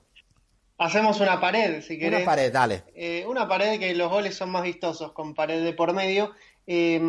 Hacemos 0.78 1.18
una 1.18 1.40
pared, 1.40 1.82
si 1.82 1.98
querés. 1.98 2.20
Una 2.20 2.24
pared, 2.24 2.52
dale. 2.52 2.84
Eh, 2.94 3.24
una 3.26 3.48
pared 3.48 3.80
que 3.80 3.96
los 3.96 4.08
goles 4.08 4.36
son 4.36 4.50
más 4.50 4.62
vistosos 4.62 5.10
con 5.10 5.34
pared 5.34 5.64
de 5.64 5.72
por 5.72 5.92
medio. 5.92 6.30
Eh, 6.68 7.00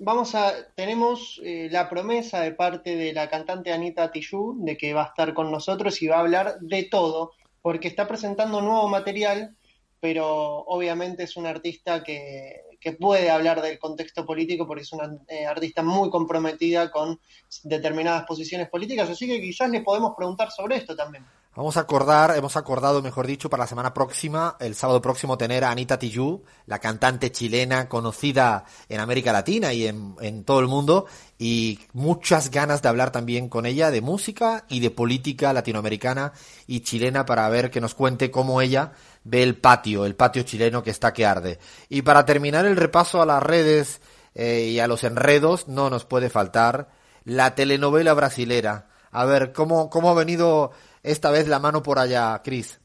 vamos 0.00 0.34
a, 0.34 0.52
tenemos 0.74 1.40
eh, 1.42 1.68
la 1.70 1.88
promesa 1.88 2.42
de 2.42 2.52
parte 2.52 2.94
de 2.94 3.14
la 3.14 3.30
cantante 3.30 3.72
Anita 3.72 4.12
Tijoux 4.12 4.62
de 4.62 4.76
que 4.76 4.92
va 4.92 5.04
a 5.04 5.06
estar 5.06 5.32
con 5.32 5.50
nosotros 5.50 6.02
y 6.02 6.08
va 6.08 6.16
a 6.16 6.20
hablar 6.20 6.58
de 6.60 6.82
todo, 6.82 7.32
porque 7.62 7.88
está 7.88 8.06
presentando 8.06 8.60
nuevo 8.60 8.86
material 8.86 9.56
pero 10.04 10.26
obviamente 10.66 11.22
es 11.22 11.34
una 11.34 11.48
artista 11.48 12.04
que, 12.04 12.60
puede 13.00 13.30
hablar 13.30 13.62
del 13.62 13.78
contexto 13.78 14.26
político 14.26 14.66
porque 14.66 14.82
es 14.82 14.92
una 14.92 15.16
eh, 15.28 15.46
artista 15.46 15.82
muy 15.82 16.10
comprometida 16.10 16.90
con 16.90 17.18
determinadas 17.62 18.26
posiciones 18.26 18.68
políticas, 18.68 19.08
así 19.08 19.26
que 19.26 19.40
quizás 19.40 19.70
le 19.70 19.80
podemos 19.80 20.12
preguntar 20.14 20.50
sobre 20.50 20.76
esto 20.76 20.94
también. 20.94 21.24
Vamos 21.56 21.76
a 21.76 21.82
acordar, 21.82 22.36
hemos 22.36 22.56
acordado, 22.56 23.00
mejor 23.00 23.28
dicho, 23.28 23.48
para 23.48 23.62
la 23.62 23.68
semana 23.68 23.94
próxima, 23.94 24.56
el 24.58 24.74
sábado 24.74 25.00
próximo, 25.00 25.38
tener 25.38 25.62
a 25.62 25.70
Anita 25.70 26.00
Tijoux, 26.00 26.42
la 26.66 26.80
cantante 26.80 27.30
chilena 27.30 27.88
conocida 27.88 28.64
en 28.88 28.98
América 28.98 29.32
Latina 29.32 29.72
y 29.72 29.86
en, 29.86 30.42
todo 30.44 30.58
el 30.58 30.66
mundo, 30.66 31.06
y 31.38 31.78
muchas 31.92 32.50
ganas 32.50 32.82
de 32.82 32.88
hablar 32.88 33.12
también 33.12 33.48
con 33.48 33.66
ella 33.66 33.92
de 33.92 34.00
música 34.00 34.64
y 34.68 34.80
de 34.80 34.90
política 34.90 35.52
latinoamericana 35.52 36.32
y 36.66 36.80
chilena 36.80 37.24
para 37.24 37.48
ver 37.48 37.70
que 37.70 37.80
nos 37.80 37.94
cuente 37.94 38.32
cómo 38.32 38.60
ella 38.60 38.90
ve 39.22 39.44
el 39.44 39.56
patio, 39.56 40.06
el 40.06 40.16
patio 40.16 40.42
chileno 40.42 40.82
que 40.82 40.90
está 40.90 41.12
que 41.12 41.24
arde. 41.24 41.60
Y 41.88 42.02
para 42.02 42.26
terminar 42.26 42.66
el 42.66 42.74
repaso 42.74 43.22
a 43.22 43.26
las 43.26 43.40
redes 43.40 44.00
eh, 44.34 44.70
y 44.72 44.80
a 44.80 44.88
los 44.88 45.04
enredos, 45.04 45.68
no 45.68 45.88
nos 45.88 46.04
puede 46.04 46.30
faltar 46.30 46.88
la 47.22 47.54
telenovela 47.54 48.12
brasilera. 48.12 48.88
A 49.12 49.24
ver, 49.24 49.52
¿cómo, 49.52 49.88
cómo 49.88 50.10
ha 50.10 50.14
venido 50.14 50.72
esta 51.04 51.30
vez 51.30 51.46
la 51.46 51.60
mano 51.60 51.82
por 51.82 51.98
allá, 51.98 52.40
Cris? 52.42 52.80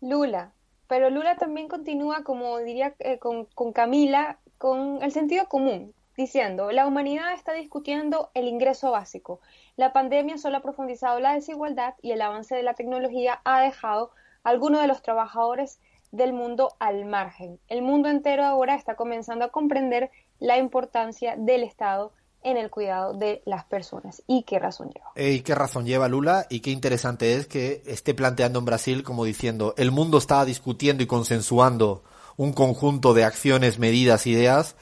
Lula, 0.00 0.52
pero 0.88 1.10
Lula 1.10 1.36
también 1.36 1.68
continúa, 1.68 2.24
como 2.24 2.58
diría 2.58 2.94
eh, 2.98 3.18
con, 3.18 3.44
con 3.46 3.72
Camila, 3.72 4.38
con 4.58 5.02
el 5.02 5.12
sentido 5.12 5.46
común, 5.46 5.94
diciendo, 6.16 6.72
la 6.72 6.86
humanidad 6.86 7.34
está 7.34 7.52
discutiendo 7.52 8.30
el 8.34 8.48
ingreso 8.48 8.90
básico. 8.90 9.40
La 9.76 9.92
pandemia 9.92 10.38
solo 10.38 10.56
ha 10.56 10.62
profundizado 10.62 11.20
la 11.20 11.34
desigualdad 11.34 11.94
y 12.00 12.12
el 12.12 12.22
avance 12.22 12.56
de 12.56 12.62
la 12.62 12.74
tecnología 12.74 13.40
ha 13.44 13.60
dejado 13.60 14.10
algunos 14.42 14.80
de 14.80 14.86
los 14.88 15.02
trabajadores 15.02 15.80
del 16.12 16.32
mundo 16.32 16.76
al 16.78 17.04
margen. 17.04 17.60
El 17.68 17.82
mundo 17.82 18.08
entero 18.08 18.44
ahora 18.44 18.74
está 18.74 18.94
comenzando 18.94 19.44
a 19.44 19.50
comprender 19.50 20.10
la 20.38 20.56
importancia 20.56 21.36
del 21.36 21.62
Estado 21.62 22.12
en 22.46 22.56
el 22.56 22.70
cuidado 22.70 23.12
de 23.12 23.42
las 23.44 23.64
personas. 23.64 24.22
¿Y 24.28 24.44
qué 24.44 24.60
razón 24.60 24.90
lleva? 24.90 25.10
Eh, 25.16 25.32
¿Y 25.32 25.40
qué 25.40 25.56
razón 25.56 25.84
lleva 25.84 26.06
Lula? 26.06 26.46
Y 26.48 26.60
qué 26.60 26.70
interesante 26.70 27.34
es 27.34 27.48
que 27.48 27.82
esté 27.86 28.14
planteando 28.14 28.60
en 28.60 28.64
Brasil 28.64 29.02
como 29.02 29.24
diciendo, 29.24 29.74
el 29.76 29.90
mundo 29.90 30.18
está 30.18 30.44
discutiendo 30.44 31.02
y 31.02 31.06
consensuando 31.06 32.04
un 32.36 32.52
conjunto 32.52 33.14
de 33.14 33.24
acciones, 33.24 33.80
medidas, 33.80 34.28
ideas, 34.28 34.76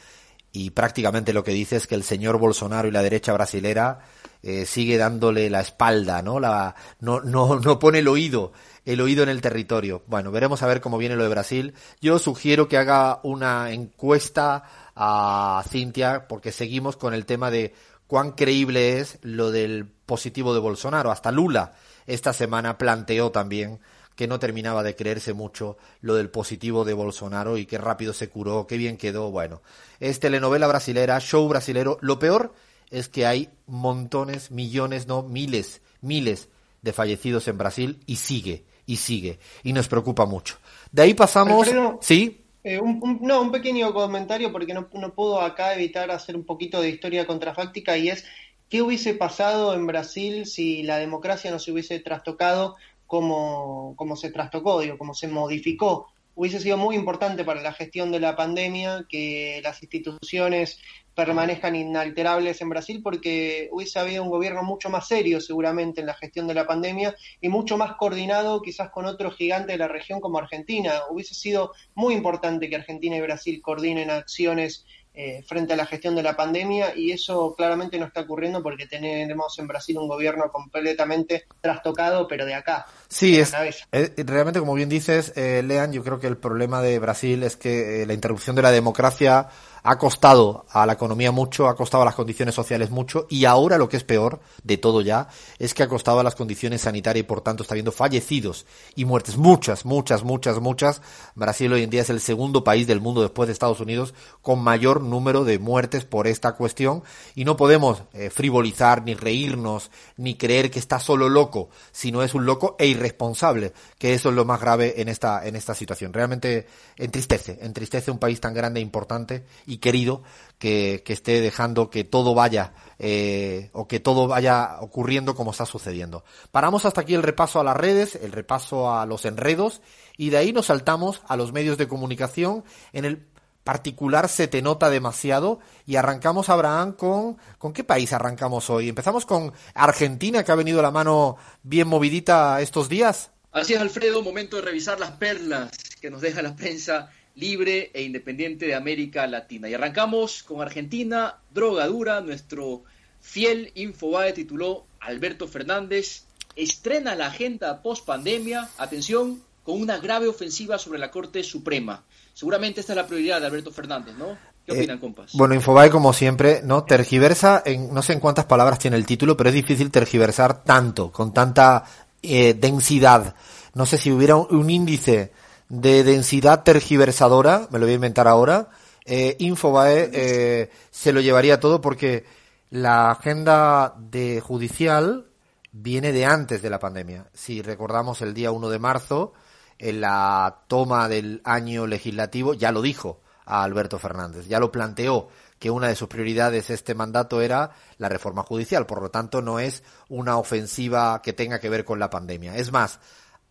y 0.52 0.71
prácticamente 0.71 1.33
lo 1.33 1.42
que 1.42 1.52
dice 1.52 1.76
es 1.76 1.87
que 1.87 1.94
el 1.94 2.04
señor 2.04 2.38
Bolsonaro 2.38 2.87
y 2.87 2.92
la 2.92 3.02
derecha 3.02 3.33
brasilera 3.33 4.00
eh, 4.42 4.66
sigue 4.66 4.99
dándole 4.99 5.49
la 5.49 5.61
espalda, 5.61 6.21
¿no? 6.21 6.38
La, 6.38 6.75
no, 7.00 7.21
no, 7.21 7.59
no 7.59 7.78
pone 7.78 8.00
el 8.00 8.09
oído, 8.09 8.52
el 8.85 9.00
oído 9.00 9.23
en 9.23 9.30
el 9.30 9.40
territorio. 9.40 10.02
Bueno, 10.06 10.30
veremos 10.30 10.62
a 10.62 10.66
ver 10.66 10.83
cómo 10.83 10.99
viene 10.99 11.16
lo 11.16 11.23
de 11.23 11.30
Brasil. 11.30 11.75
Yo 12.02 12.18
sugiero 12.18 12.68
que 12.68 12.76
haga 12.76 13.21
una 13.23 13.73
encuesta 13.73 14.64
a 14.94 15.64
Cintia, 15.68 16.28
porque 16.28 16.52
seguimos 16.52 16.96
con 16.96 17.14
el 17.14 17.26
tema 17.26 17.50
de 17.50 17.74
cuán 18.06 18.32
creíble 18.32 18.98
es 18.98 19.18
lo 19.22 19.50
del 19.50 19.86
positivo 19.86 20.54
de 20.54 20.60
Bolsonaro. 20.60 21.10
Hasta 21.10 21.32
Lula 21.32 21.74
esta 22.06 22.32
semana 22.32 22.78
planteó 22.78 23.30
también 23.30 23.80
que 24.14 24.28
no 24.28 24.38
terminaba 24.38 24.82
de 24.82 24.94
creerse 24.94 25.32
mucho 25.32 25.76
lo 26.00 26.14
del 26.14 26.30
positivo 26.30 26.84
de 26.84 26.92
Bolsonaro 26.92 27.56
y 27.56 27.66
qué 27.66 27.78
rápido 27.78 28.12
se 28.12 28.28
curó, 28.28 28.66
qué 28.66 28.76
bien 28.76 28.96
quedó. 28.96 29.30
Bueno, 29.30 29.62
es 29.98 30.20
telenovela 30.20 30.66
brasilera, 30.66 31.18
show 31.20 31.48
brasilero. 31.48 31.98
Lo 32.00 32.18
peor 32.18 32.54
es 32.90 33.08
que 33.08 33.26
hay 33.26 33.50
montones, 33.66 34.50
millones, 34.50 35.08
no, 35.08 35.22
miles, 35.22 35.82
miles 36.00 36.48
de 36.82 36.92
fallecidos 36.92 37.48
en 37.48 37.58
Brasil 37.58 38.00
y 38.06 38.16
sigue, 38.16 38.64
y 38.86 38.96
sigue, 38.96 39.40
y 39.62 39.72
nos 39.72 39.88
preocupa 39.88 40.26
mucho. 40.26 40.58
De 40.92 41.02
ahí 41.02 41.14
pasamos, 41.14 41.68
sí. 42.00 42.43
Eh, 42.64 42.80
un, 42.80 43.18
no, 43.21 43.42
un 43.42 43.52
pequeño 43.52 43.92
comentario 43.92 44.50
porque 44.50 44.73
no, 44.73 44.88
no 44.94 45.14
puedo 45.14 45.40
acá 45.40 45.75
evitar 45.75 46.11
hacer 46.11 46.35
un 46.35 46.44
poquito 46.44 46.80
de 46.80 46.88
historia 46.88 47.26
contrafáctica 47.26 47.99
y 47.99 48.09
es 48.09 48.25
qué 48.71 48.80
hubiese 48.80 49.12
pasado 49.14 49.75
en 49.75 49.87
Brasil 49.87 50.47
si 50.47 50.83
la 50.83 50.97
democracia 50.97 51.50
no 51.50 51.59
se 51.59 51.73
hubiese 51.73 52.00
trastocado 52.00 52.76
como, 53.06 53.94
como 53.97 54.16
se 54.16 54.30
trastocó, 54.30 54.80
digo, 54.80 54.97
como 54.97 55.12
se 55.12 55.28
modificó. 55.28 56.09
Hubiese 56.35 56.59
sido 56.59 56.78
muy 56.78 56.97
importante 56.97 57.44
para 57.44 57.61
la 57.61 57.75
gestión 57.75 58.11
de 58.11 58.21
la 58.21 58.35
pandemia 58.35 59.04
que 59.11 59.61
las 59.62 59.83
instituciones 59.83 60.80
permanezcan 61.14 61.76
inalterables 61.76 62.61
en 62.61 62.68
Brasil 62.68 63.00
porque 63.02 63.68
hubiese 63.73 63.99
habido 63.99 64.23
un 64.23 64.30
gobierno 64.30 64.62
mucho 64.62 64.90
más 64.90 65.06
serio 65.06 65.40
seguramente 65.40 66.00
en 66.00 66.06
la 66.06 66.14
gestión 66.14 66.47
de 66.47 66.54
la 66.54 66.66
pandemia 66.66 67.14
y 67.40 67.49
mucho 67.49 67.76
más 67.76 67.94
coordinado 67.94 68.62
quizás 68.62 68.90
con 68.90 69.06
otros 69.06 69.37
gigantes 69.37 69.75
de 69.75 69.78
la 69.78 69.88
región 69.88 70.21
como 70.21 70.38
Argentina. 70.38 71.02
Hubiese 71.11 71.35
sido 71.35 71.73
muy 71.94 72.14
importante 72.14 72.68
que 72.68 72.76
Argentina 72.76 73.16
y 73.16 73.21
Brasil 73.21 73.62
coordinen 73.62 74.11
acciones 74.11 74.85
eh, 75.16 75.44
frente 75.47 75.75
a 75.75 75.76
la 75.76 75.87
gestión 75.87 76.16
de 76.16 76.25
la 76.25 76.35
pandemia 76.35 76.97
y 76.97 77.12
eso 77.12 77.54
claramente 77.56 78.00
no 78.00 78.06
está 78.06 78.23
ocurriendo 78.23 78.64
porque 78.64 78.88
tenemos 78.88 79.56
en 79.61 79.68
Brasil 79.68 79.97
un 79.97 80.09
gobierno 80.09 80.50
completamente 80.50 81.44
trastocado, 81.61 82.26
pero 82.26 82.44
de 82.44 82.54
acá. 82.54 82.87
Sí, 83.06 83.38
es, 83.38 83.54
eh, 83.92 84.12
realmente 84.26 84.59
como 84.59 84.75
bien 84.75 84.88
dices, 84.88 85.33
eh, 85.37 85.62
Lean, 85.64 85.92
yo 85.92 86.02
creo 86.02 86.18
que 86.18 86.26
el 86.26 86.37
problema 86.37 86.83
de 86.83 86.99
Brasil 86.99 87.44
es 87.44 87.56
que 87.56 88.04
la 88.04 88.12
interrupción 88.12 88.56
de 88.56 88.62
la 88.62 88.73
democracia 88.73 89.50
ha 89.87 89.99
costado 89.99 90.64
a 90.71 90.87
la 90.87 90.95
economía 90.95 91.31
mucho, 91.31 91.69
ha 91.69 91.76
costado 91.76 92.03
a 92.03 92.07
las 92.07 92.14
condiciones 92.14 92.55
sociales 92.55 92.91
mucho 92.91 93.26
y 93.29 93.45
ahora 93.45 93.76
lo 93.76 93.87
que 93.87 93.99
es 93.99 94.03
peor 94.03 94.41
de 94.62 94.79
todo 94.79 95.03
ya 95.03 95.29
es 95.59 95.75
que 95.75 95.83
ha 95.83 95.88
costado 95.88 96.21
a 96.21 96.25
las 96.25 96.35
condiciones 96.35 96.81
sanitarias 96.81 97.21
y 97.21 97.26
por 97.26 97.43
tanto 97.43 97.62
está 97.62 97.75
habiendo 97.75 97.93
fallecidos 97.93 98.64
y 98.97 99.05
muertes, 99.05 99.37
muchas, 99.37 99.85
muchas, 99.85 100.25
muchas, 100.25 100.59
muchas. 100.59 101.03
Brasil 101.35 101.71
hoy 101.71 101.83
en 101.83 101.91
día 101.91 102.00
es 102.00 102.09
el 102.09 102.21
segundo 102.21 102.64
país 102.64 102.87
del 102.87 103.03
mundo 103.03 103.21
después 103.21 103.47
de 103.47 103.53
Estados 103.53 103.79
Unidos 103.81 104.14
con 104.41 104.59
mayor 104.61 105.03
número 105.03 105.45
de 105.45 105.59
muertes 105.59 106.07
por 106.07 106.26
esta 106.26 106.53
cuestión 106.53 107.03
y 107.35 107.45
no 107.45 107.59
podemos 107.59 108.05
eh, 108.14 108.31
frivolizar 108.31 109.05
ni 109.05 109.14
reírnos 109.14 109.91
ni 110.17 110.37
creer 110.37 110.71
que 110.71 110.79
está 110.79 110.99
solo 110.99 111.29
loco, 111.29 111.69
sino 111.93 112.23
es 112.23 112.33
un 112.33 112.47
loco 112.47 112.75
e 112.79 112.87
irresponsable, 112.87 113.75
que 113.99 114.14
eso 114.14 114.31
es 114.31 114.35
lo 114.35 114.47
más 114.47 114.62
grave 114.62 114.95
en 115.03 115.11
esta 115.11 115.47
en 115.47 115.57
esta 115.57 115.75
situación. 115.75 116.14
Realmente 116.14 116.67
entristece, 116.97 117.59
entristece 117.61 118.11
un 118.11 118.19
país 118.19 118.41
tan 118.41 118.55
grande 118.55 118.81
e 118.81 118.83
importante 118.83 119.45
querido 119.78 120.23
que, 120.59 121.02
esté 121.07 121.40
dejando 121.40 121.90
que 121.90 122.04
todo 122.04 122.35
vaya 122.35 122.73
eh, 122.99 123.71
o 123.73 123.87
que 123.87 124.00
todo 124.00 124.28
vaya 124.28 124.78
ocurriendo 124.81 125.35
como 125.35 125.50
está 125.50 125.66
sucediendo. 125.66 126.25
Paramos 126.52 126.85
hasta 126.85 127.02
aquí 127.02 127.14
el 127.14 127.23
repaso 127.23 127.61
a 127.61 127.64
las 127.64 127.76
redes, 127.76 128.14
el 128.16 128.33
repaso 128.33 128.93
a 128.95 129.04
los 129.07 129.25
enredos 129.25 129.83
y 130.16 130.31
de 130.31 130.38
ahí 130.38 130.52
nos 130.52 130.66
saltamos 130.66 131.23
a 131.28 131.37
los 131.37 131.52
medios 131.52 131.76
de 131.76 131.88
comunicación. 131.88 132.64
En 132.93 133.04
el 133.04 133.26
particular 133.62 134.28
se 134.28 134.47
te 134.47 134.62
nota 134.62 134.90
demasiado 134.90 135.59
y 135.87 135.97
arrancamos 135.97 136.49
Abraham 136.49 136.93
con 136.93 137.38
¿con 137.59 137.73
qué 137.73 137.83
país 137.83 138.12
arrancamos 138.12 138.71
hoy? 138.71 138.88
Empezamos 138.88 139.26
con 139.26 139.52
Argentina 139.75 140.45
que 140.45 140.52
ha 140.52 140.57
venido 140.57 140.83
la 140.83 140.90
mano 140.90 141.37
bien 141.62 141.88
movidita 141.88 142.61
estos 142.61 142.88
días. 142.88 143.31
Así 143.52 143.73
es 143.73 143.81
Alfredo, 143.81 144.23
momento 144.23 144.57
de 144.57 144.62
revisar 144.62 144.99
las 144.99 145.12
perlas 145.12 145.71
que 146.00 146.11
nos 146.11 146.21
deja 146.21 146.43
la 146.43 146.57
prensa 146.57 147.11
libre 147.35 147.91
e 147.93 148.03
independiente 148.03 148.67
de 148.67 148.75
América 148.75 149.26
Latina. 149.26 149.69
Y 149.69 149.75
arrancamos 149.75 150.43
con 150.43 150.62
Argentina, 150.62 151.38
droga 151.53 151.87
dura, 151.87 152.21
nuestro 152.21 152.85
fiel 153.21 153.73
Infobae 153.75 154.33
tituló 154.33 154.87
Alberto 155.00 155.49
Fernández, 155.49 156.25
estrena 156.57 157.14
la 157.14 157.26
agenda 157.26 157.83
post 157.83 158.05
pandemia, 158.07 158.69
atención, 158.79 159.43
con 159.64 159.81
una 159.81 159.99
grave 159.99 160.29
ofensiva 160.29 160.79
sobre 160.79 160.99
la 160.99 161.11
Corte 161.11 161.43
Suprema. 161.43 162.05
Seguramente 162.35 162.81
esta 162.81 162.93
es 162.93 162.97
la 162.97 163.07
prioridad 163.07 163.41
de 163.41 163.47
Alberto 163.47 163.73
Fernández, 163.73 164.14
¿no? 164.17 164.37
¿Qué 164.67 164.73
eh, 164.73 164.79
opinan, 164.79 164.99
compas? 164.99 165.33
Bueno, 165.33 165.55
Infobae, 165.55 165.91
como 165.91 166.12
siempre, 166.12 166.61
¿no? 166.62 166.85
Tergiversa, 166.85 167.62
en, 167.64 167.93
no 167.93 168.03
sé 168.03 168.12
en 168.12 168.21
cuántas 168.21 168.45
palabras 168.45 168.79
tiene 168.79 168.97
el 168.97 169.07
título, 169.07 169.37
pero 169.37 169.49
es 169.49 169.55
difícil 169.55 169.91
tergiversar 169.91 170.62
tanto, 170.62 171.11
con 171.11 171.33
tanta 171.33 171.85
eh, 172.23 172.55
densidad. 172.55 173.35
No 173.75 173.87
sé 173.87 173.99
si 173.99 174.12
hubiera 174.12 174.37
un 174.37 174.71
índice 174.71 175.33
de 175.68 176.04
densidad 176.04 176.62
tergiversadora, 176.62 177.68
me 177.71 177.78
lo 177.78 177.87
voy 177.87 177.92
a 177.92 177.97
inventar 177.97 178.28
ahora, 178.28 178.68
eh, 179.04 179.37
Infobae 179.38 180.11
eh, 180.12 180.71
se 180.90 181.12
lo 181.12 181.21
llevaría 181.21 181.61
todo 181.61 181.80
porque 181.80 182.25
la 182.71 183.11
agenda 183.11 183.94
de 183.99 184.40
judicial 184.40 185.26
viene 185.73 186.12
de 186.12 186.25
antes 186.25 186.62
de 186.62 186.71
la 186.71 186.78
pandemia. 186.78 187.26
Si 187.33 187.61
recordamos 187.61 188.23
el 188.23 188.33
día 188.33 188.50
1 188.50 188.71
de 188.71 188.78
marzo, 188.78 189.33
en 189.78 190.00
la 190.00 190.62
toma 190.68 191.09
del 191.09 191.40
año 191.44 191.87
legislativo, 191.87 192.54
ya 192.54 192.73
lo 192.73 192.80
dijo 192.80 193.21
a 193.44 193.62
Alberto 193.62 193.99
Fernández, 193.99 194.47
ya 194.47 194.61
lo 194.61 194.73
planteó 194.73 195.28
que 195.59 195.71
una 195.71 195.88
de 195.88 195.97
sus 195.97 196.09
prioridades 196.09 196.71
este 196.71 196.94
mandato 196.94 197.40
era 197.40 197.71
la 197.99 198.09
reforma 198.09 198.42
judicial, 198.42 198.87
por 198.87 199.02
lo 199.02 199.11
tanto 199.11 199.42
no 199.42 199.59
es 199.59 199.83
una 200.09 200.37
ofensiva 200.37 201.21
que 201.23 201.33
tenga 201.33 201.59
que 201.59 201.68
ver 201.68 201.85
con 201.85 201.99
la 201.99 202.11
pandemia. 202.11 202.56
Es 202.56 202.73
más, 202.73 203.00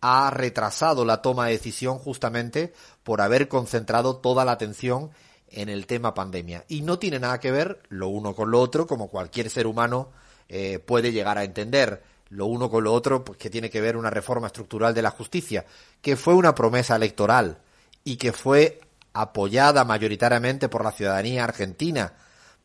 ha 0.06 0.28
retrasado 0.28 1.06
la 1.06 1.22
toma 1.22 1.46
de 1.46 1.52
decisión 1.52 1.96
justamente 1.98 2.74
por 3.04 3.22
haber 3.22 3.48
concentrado 3.48 4.16
toda 4.16 4.44
la 4.44 4.52
atención 4.52 5.12
en 5.48 5.70
el 5.70 5.86
tema 5.86 6.12
pandemia. 6.12 6.66
Y 6.68 6.82
no 6.82 6.98
tiene 6.98 7.18
nada 7.18 7.40
que 7.40 7.50
ver 7.50 7.80
lo 7.88 8.08
uno 8.08 8.34
con 8.34 8.50
lo 8.50 8.60
otro, 8.60 8.86
como 8.86 9.08
cualquier 9.08 9.48
ser 9.48 9.66
humano 9.66 10.10
eh, 10.50 10.78
puede 10.78 11.10
llegar 11.10 11.38
a 11.38 11.44
entender. 11.44 12.02
Lo 12.28 12.44
uno 12.44 12.68
con 12.68 12.84
lo 12.84 12.92
otro, 12.92 13.24
pues 13.24 13.38
que 13.38 13.48
tiene 13.48 13.70
que 13.70 13.80
ver 13.80 13.96
una 13.96 14.10
reforma 14.10 14.48
estructural 14.48 14.92
de 14.92 15.00
la 15.00 15.10
justicia, 15.10 15.64
que 16.02 16.16
fue 16.16 16.34
una 16.34 16.54
promesa 16.54 16.96
electoral 16.96 17.62
y 18.04 18.16
que 18.16 18.34
fue 18.34 18.82
apoyada 19.14 19.84
mayoritariamente 19.84 20.68
por 20.68 20.84
la 20.84 20.92
ciudadanía 20.92 21.44
argentina 21.44 22.12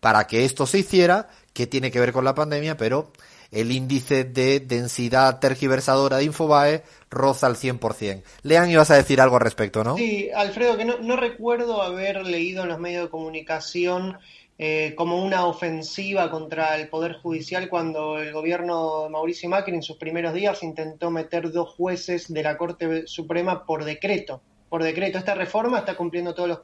para 0.02 0.28
que 0.28 0.44
esto 0.44 0.68
se 0.68 0.80
hiciera, 0.80 1.30
que 1.54 1.68
tiene 1.68 1.90
que 1.90 2.02
ver 2.02 2.12
con 2.12 2.26
la 2.26 2.36
pandemia, 2.36 2.76
pero 2.76 3.14
el 3.52 3.72
índice 3.72 4.24
de 4.24 4.60
densidad 4.60 5.40
tergiversadora 5.40 6.18
de 6.18 6.26
Infobae 6.26 6.84
roza 7.10 7.48
al 7.48 7.56
100%. 7.56 8.24
Lean, 8.44 8.70
ibas 8.70 8.92
a 8.92 8.96
decir 8.96 9.22
algo 9.22 9.38
al 9.38 9.42
respecto, 9.42 9.84
¿no? 9.84 9.98
Sí, 9.98 10.30
Alfredo, 10.34 10.78
que 10.78 10.86
no, 10.86 11.16
recuerdo 11.16 11.82
haber 11.82 12.26
leído 12.26 12.64
en 12.64 12.70
los 12.70 12.80
medios 12.80 13.04
de 13.04 13.10
comunicación 13.10 14.18
eh, 14.58 14.94
como 14.96 15.24
una 15.24 15.46
ofensiva 15.46 16.30
contra 16.30 16.76
el 16.76 16.90
Poder 16.90 17.14
Judicial 17.14 17.70
cuando 17.70 18.20
el 18.20 18.34
gobierno 18.34 19.04
de 19.04 19.10
Mauricio 19.10 19.50
Macri 19.50 19.74
en 19.74 19.84
sus 19.84 19.98
primeros 19.98 20.34
días 20.34 20.62
intentó 20.64 21.10
meter 21.10 21.52
dos 21.52 21.74
jueces 21.76 22.32
de 22.32 22.44
la 22.44 22.58
Corte 22.58 23.08
Suprema 23.08 23.66
por 23.66 23.86
decreto. 23.86 24.42
Por 24.68 24.84
decreto, 24.84 25.18
esta 25.18 25.34
reforma 25.34 25.80
está 25.80 25.96
cumpliendo 25.96 26.36
todos 26.36 26.50
los 26.50 26.60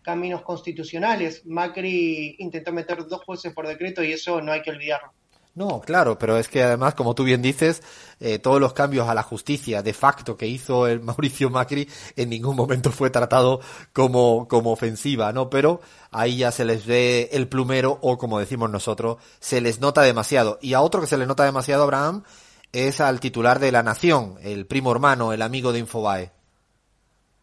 caminos 0.00 0.42
constitucionales. 0.42 1.44
Macri 1.44 2.36
intentó 2.38 2.72
meter 2.72 3.06
dos 3.06 3.22
jueces 3.24 3.52
por 3.52 3.66
decreto 3.66 4.02
y 4.02 4.12
eso 4.12 4.40
no 4.40 4.52
hay 4.52 4.62
que 4.62 4.70
olvidarlo. 4.70 5.12
No, 5.54 5.82
claro, 5.82 6.18
pero 6.18 6.38
es 6.38 6.48
que 6.48 6.62
además, 6.62 6.94
como 6.94 7.14
tú 7.14 7.24
bien 7.24 7.42
dices, 7.42 7.82
eh, 8.20 8.38
todos 8.38 8.58
los 8.58 8.72
cambios 8.72 9.06
a 9.08 9.14
la 9.14 9.22
justicia 9.22 9.82
de 9.82 9.92
facto 9.92 10.34
que 10.34 10.46
hizo 10.46 10.86
el 10.86 11.00
Mauricio 11.02 11.50
Macri 11.50 11.88
en 12.16 12.30
ningún 12.30 12.56
momento 12.56 12.90
fue 12.90 13.10
tratado 13.10 13.60
como, 13.92 14.48
como 14.48 14.72
ofensiva, 14.72 15.30
¿no? 15.34 15.50
Pero 15.50 15.82
ahí 16.10 16.38
ya 16.38 16.52
se 16.52 16.64
les 16.64 16.86
ve 16.86 17.28
el 17.32 17.48
plumero 17.48 17.98
o, 18.00 18.16
como 18.16 18.38
decimos 18.38 18.70
nosotros, 18.70 19.18
se 19.40 19.60
les 19.60 19.78
nota 19.80 20.00
demasiado. 20.00 20.58
Y 20.62 20.72
a 20.72 20.80
otro 20.80 21.02
que 21.02 21.06
se 21.06 21.18
le 21.18 21.26
nota 21.26 21.44
demasiado, 21.44 21.82
Abraham, 21.82 22.24
es 22.72 23.02
al 23.02 23.20
titular 23.20 23.58
de 23.58 23.72
La 23.72 23.82
Nación, 23.82 24.36
el 24.42 24.66
primo 24.66 24.90
hermano, 24.90 25.34
el 25.34 25.42
amigo 25.42 25.72
de 25.72 25.80
Infobae. 25.80 26.32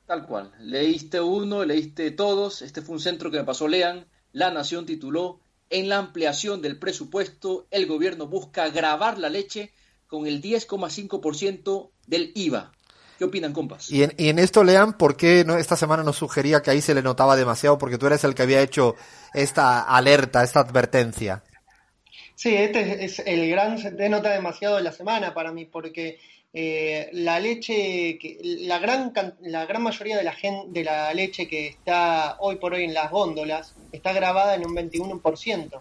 Tal 0.07 0.25
cual. 0.25 0.51
Leíste 0.59 1.21
uno, 1.21 1.63
leíste 1.63 2.09
todos. 2.09 2.63
Este 2.63 2.81
fue 2.81 2.95
un 2.95 3.01
centro 3.01 3.29
que 3.29 3.37
me 3.37 3.43
pasó 3.43 3.67
Lean. 3.67 4.07
La 4.31 4.49
Nación 4.49 4.87
tituló 4.87 5.41
en 5.69 5.89
la 5.89 5.97
ampliación 5.97 6.61
del 6.61 6.79
presupuesto, 6.79 7.67
el 7.71 7.85
gobierno 7.85 8.27
busca 8.27 8.69
grabar 8.69 9.17
la 9.17 9.29
leche 9.29 9.71
con 10.07 10.25
el 10.25 10.41
10,5% 10.41 11.91
del 12.07 12.31
IVA. 12.35 12.71
¿Qué 13.17 13.25
opinan, 13.25 13.51
compas? 13.51 13.91
Y 13.91 14.03
en, 14.03 14.39
esto, 14.39 14.63
Lean, 14.63 14.93
¿por 14.93 15.17
qué 15.17 15.43
no, 15.45 15.57
esta 15.57 15.75
semana 15.75 16.03
nos 16.03 16.15
sugería 16.15 16.61
que 16.61 16.71
ahí 16.71 16.79
se 16.79 16.95
le 16.95 17.01
notaba 17.01 17.35
demasiado? 17.35 17.77
Porque 17.77 17.97
tú 17.97 18.07
eres 18.07 18.23
el 18.23 18.33
que 18.33 18.43
había 18.43 18.61
hecho 18.61 18.95
esta 19.33 19.81
alerta, 19.81 20.41
esta 20.41 20.61
advertencia. 20.61 21.43
Sí, 22.35 22.55
este 22.55 23.03
es 23.03 23.19
el 23.19 23.49
gran, 23.49 23.77
se 23.77 23.91
nota 24.07 24.29
demasiado 24.29 24.77
de 24.77 24.83
la 24.83 24.93
semana 24.93 25.33
para 25.33 25.51
mí, 25.51 25.65
porque 25.65 26.17
eh, 26.53 27.09
la 27.13 27.39
leche, 27.39 28.17
que, 28.17 28.39
la, 28.41 28.79
gran, 28.79 29.13
la 29.41 29.65
gran 29.65 29.83
mayoría 29.83 30.17
de 30.17 30.23
la, 30.23 30.35
de 30.67 30.83
la 30.83 31.13
leche 31.13 31.47
que 31.47 31.67
está 31.67 32.37
hoy 32.39 32.55
por 32.55 32.73
hoy 32.73 32.85
en 32.85 32.93
las 32.93 33.11
góndolas 33.11 33.75
está 33.91 34.13
grabada 34.13 34.55
en 34.55 34.65
un 34.65 34.75
21%. 34.75 35.79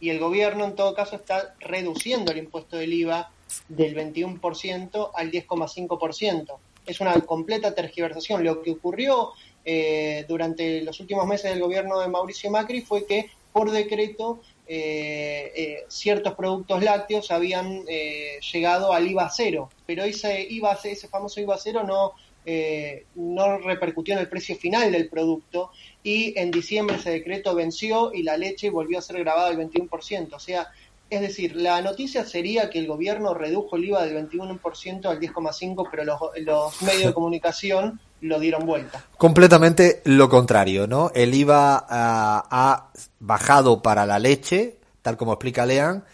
Y 0.00 0.10
el 0.10 0.18
gobierno 0.18 0.64
en 0.64 0.74
todo 0.74 0.94
caso 0.94 1.16
está 1.16 1.54
reduciendo 1.60 2.30
el 2.30 2.38
impuesto 2.38 2.76
del 2.76 2.92
IVA 2.92 3.30
del 3.68 3.96
21% 3.96 5.10
al 5.14 5.30
10,5%. 5.30 6.56
Es 6.86 7.00
una 7.00 7.14
completa 7.22 7.74
tergiversación. 7.74 8.44
Lo 8.44 8.62
que 8.62 8.72
ocurrió 8.72 9.32
eh, 9.64 10.24
durante 10.28 10.82
los 10.82 11.00
últimos 11.00 11.26
meses 11.26 11.50
del 11.50 11.60
gobierno 11.60 11.98
de 11.98 12.08
Mauricio 12.08 12.50
Macri 12.50 12.82
fue 12.82 13.06
que 13.06 13.30
por 13.52 13.70
decreto 13.70 14.40
eh, 14.66 15.52
eh, 15.54 15.84
ciertos 15.88 16.34
productos 16.34 16.82
lácteos 16.82 17.30
habían 17.30 17.82
eh, 17.86 18.38
llegado 18.52 18.94
al 18.94 19.06
IVA 19.06 19.28
cero, 19.28 19.68
pero 19.86 20.04
ese 20.04 20.46
IVA, 20.48 20.78
ese 20.84 21.06
famoso 21.06 21.40
IVA 21.40 21.58
cero 21.58 21.82
no, 21.86 22.12
no 23.14 23.58
repercutió 23.58 24.14
en 24.14 24.20
el 24.20 24.28
precio 24.28 24.56
final 24.56 24.92
del 24.92 25.08
producto 25.08 25.70
y 26.02 26.38
en 26.38 26.50
diciembre 26.50 26.96
ese 26.96 27.10
decreto 27.10 27.54
venció 27.54 28.12
y 28.12 28.22
la 28.22 28.36
leche 28.36 28.70
volvió 28.70 28.98
a 28.98 29.02
ser 29.02 29.18
grabada 29.18 29.48
al 29.48 29.58
21%. 29.58 30.32
O 30.32 30.38
sea, 30.38 30.68
es 31.10 31.20
decir, 31.20 31.56
la 31.56 31.80
noticia 31.82 32.24
sería 32.24 32.70
que 32.70 32.78
el 32.78 32.86
gobierno 32.86 33.34
redujo 33.34 33.76
el 33.76 33.84
IVA 33.84 34.06
del 34.06 34.28
21% 34.28 35.06
al 35.06 35.20
10,5%, 35.20 35.88
pero 35.90 36.04
los, 36.04 36.20
los 36.38 36.82
medios 36.82 37.06
de 37.06 37.14
comunicación 37.14 38.00
lo 38.24 38.40
dieron 38.40 38.64
vuelta. 38.64 39.04
Completamente 39.18 40.00
lo 40.04 40.28
contrario, 40.28 40.86
¿no? 40.86 41.10
El 41.14 41.34
IVA 41.34 41.86
ah, 41.88 42.46
ha 42.50 42.88
bajado 43.20 43.82
para 43.82 44.06
la 44.06 44.18
leche, 44.18 44.78
tal 45.02 45.16
como 45.16 45.34
explica 45.34 45.66
Lean, 45.66 46.04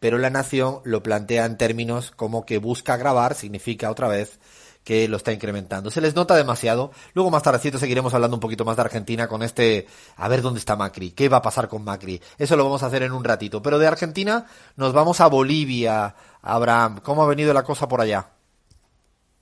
pero 0.00 0.18
la 0.18 0.30
nación 0.30 0.80
lo 0.84 1.02
plantea 1.02 1.44
en 1.44 1.56
términos 1.56 2.10
como 2.10 2.44
que 2.44 2.58
busca 2.58 2.96
grabar, 2.96 3.34
significa 3.34 3.90
otra 3.90 4.08
vez 4.08 4.40
que 4.82 5.06
lo 5.06 5.18
está 5.18 5.32
incrementando. 5.32 5.90
Se 5.90 6.00
les 6.00 6.16
nota 6.16 6.34
demasiado. 6.34 6.90
Luego 7.12 7.30
más 7.30 7.42
tardecito 7.42 7.78
seguiremos 7.78 8.14
hablando 8.14 8.36
un 8.36 8.40
poquito 8.40 8.64
más 8.64 8.76
de 8.76 8.82
Argentina 8.82 9.28
con 9.28 9.42
este, 9.42 9.86
a 10.16 10.26
ver 10.26 10.42
dónde 10.42 10.58
está 10.58 10.74
Macri, 10.74 11.12
qué 11.12 11.28
va 11.28 11.36
a 11.36 11.42
pasar 11.42 11.68
con 11.68 11.84
Macri. 11.84 12.20
Eso 12.38 12.56
lo 12.56 12.64
vamos 12.64 12.82
a 12.82 12.86
hacer 12.86 13.04
en 13.04 13.12
un 13.12 13.22
ratito. 13.22 13.62
Pero 13.62 13.78
de 13.78 13.86
Argentina 13.86 14.46
nos 14.76 14.92
vamos 14.92 15.20
a 15.20 15.28
Bolivia. 15.28 16.16
Abraham, 16.42 17.00
¿cómo 17.02 17.22
ha 17.22 17.28
venido 17.28 17.52
la 17.54 17.62
cosa 17.62 17.86
por 17.86 18.00
allá? 18.00 18.39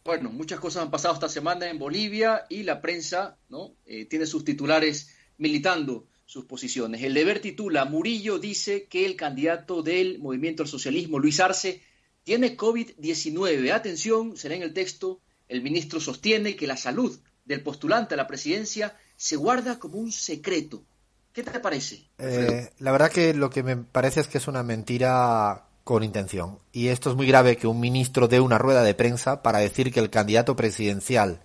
Bueno, 0.09 0.31
muchas 0.31 0.59
cosas 0.59 0.85
han 0.85 0.91
pasado 0.91 1.13
esta 1.13 1.29
semana 1.29 1.69
en 1.69 1.79
Bolivia 1.79 2.47
y 2.49 2.63
la 2.63 2.81
prensa 2.81 3.37
¿no? 3.51 3.75
Eh, 3.85 4.07
tiene 4.07 4.25
sus 4.25 4.43
titulares 4.43 5.11
militando 5.37 6.07
sus 6.25 6.47
posiciones. 6.47 7.03
El 7.03 7.13
deber 7.13 7.41
titula, 7.41 7.85
Murillo 7.85 8.39
dice 8.39 8.87
que 8.87 9.05
el 9.05 9.17
candidato 9.17 9.83
del 9.83 10.19
movimiento 10.19 10.63
al 10.63 10.69
socialismo, 10.71 11.19
Luis 11.19 11.41
Arce, 11.41 11.83
tiene 12.25 12.57
COVID-19. 12.57 13.71
Atención, 13.71 14.35
será 14.39 14.55
en 14.55 14.63
el 14.63 14.73
texto, 14.73 15.21
el 15.47 15.61
ministro 15.61 16.01
sostiene 16.01 16.57
que 16.57 16.67
la 16.67 16.79
salud 16.79 17.21
del 17.45 17.63
postulante 17.63 18.15
a 18.15 18.17
la 18.17 18.27
presidencia 18.27 18.97
se 19.15 19.37
guarda 19.37 19.79
como 19.79 19.99
un 19.99 20.11
secreto. 20.11 20.85
¿Qué 21.35 21.43
te 21.43 21.61
parece? 21.61 22.09
Eh, 22.17 22.71
la 22.79 22.93
verdad 22.93 23.13
que 23.13 23.35
lo 23.35 23.51
que 23.51 23.63
me 23.63 23.77
parece 23.77 24.21
es 24.21 24.29
que 24.29 24.39
es 24.39 24.49
una 24.49 24.63
mentira 24.63 25.68
con 25.89 26.05
intención. 26.05 26.59
Y 26.71 26.89
esto 26.89 27.09
es 27.09 27.17
muy 27.17 27.27
grave 27.27 27.57
que 27.57 27.67
un 27.67 27.81
ministro 27.81 28.29
dé 28.29 28.41
una 28.41 28.59
rueda 28.59 28.83
de 28.83 28.93
prensa 28.93 29.43
para 29.43 29.61
decir 29.61 29.91
que 29.91 30.01
el 30.01 30.11
candidato 30.11 30.55
presidencial 30.55 31.41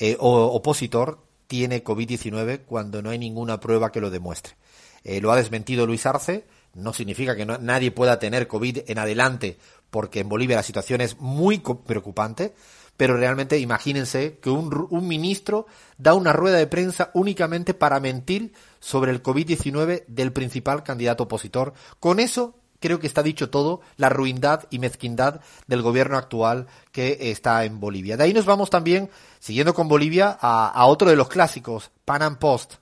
eh, 0.00 0.16
o 0.18 0.46
opositor 0.46 1.24
tiene 1.46 1.84
COVID-19 1.84 2.64
cuando 2.66 3.02
no 3.02 3.10
hay 3.10 3.20
ninguna 3.20 3.60
prueba 3.60 3.92
que 3.92 4.00
lo 4.00 4.10
demuestre. 4.10 4.56
Eh, 5.04 5.20
lo 5.20 5.30
ha 5.30 5.36
desmentido 5.36 5.86
Luis 5.86 6.06
Arce, 6.06 6.44
no 6.74 6.92
significa 6.92 7.36
que 7.36 7.46
nadie 7.46 7.92
pueda 7.92 8.18
tener 8.18 8.48
COVID 8.48 8.80
en 8.88 8.98
adelante, 8.98 9.58
porque 9.90 10.18
en 10.18 10.28
Bolivia 10.28 10.56
la 10.56 10.64
situación 10.64 11.00
es 11.00 11.20
muy 11.20 11.62
preocupante, 11.86 12.56
pero 12.96 13.16
realmente 13.16 13.60
imagínense 13.60 14.40
que 14.42 14.50
un, 14.50 14.88
un 14.90 15.06
ministro 15.06 15.68
da 15.98 16.14
una 16.14 16.32
rueda 16.32 16.58
de 16.58 16.66
prensa 16.66 17.12
únicamente 17.14 17.74
para 17.74 18.00
mentir 18.00 18.54
sobre 18.80 19.12
el 19.12 19.22
COVID-19 19.22 20.04
del 20.08 20.32
principal 20.32 20.82
candidato 20.82 21.22
opositor. 21.22 21.74
Con 22.00 22.18
eso 22.18 22.56
creo 22.80 22.98
que 22.98 23.06
está 23.06 23.22
dicho 23.22 23.50
todo, 23.50 23.80
la 23.96 24.08
ruindad 24.08 24.66
y 24.70 24.78
mezquindad 24.78 25.40
del 25.66 25.82
gobierno 25.82 26.16
actual 26.16 26.66
que 26.92 27.30
está 27.30 27.64
en 27.64 27.80
Bolivia. 27.80 28.16
De 28.16 28.24
ahí 28.24 28.32
nos 28.32 28.44
vamos 28.44 28.70
también, 28.70 29.10
siguiendo 29.38 29.74
con 29.74 29.88
Bolivia, 29.88 30.36
a, 30.40 30.86
otro 30.86 31.10
de 31.10 31.16
los 31.16 31.28
clásicos, 31.28 31.90
Pan 32.04 32.22
Am 32.22 32.38
Post. 32.38 32.74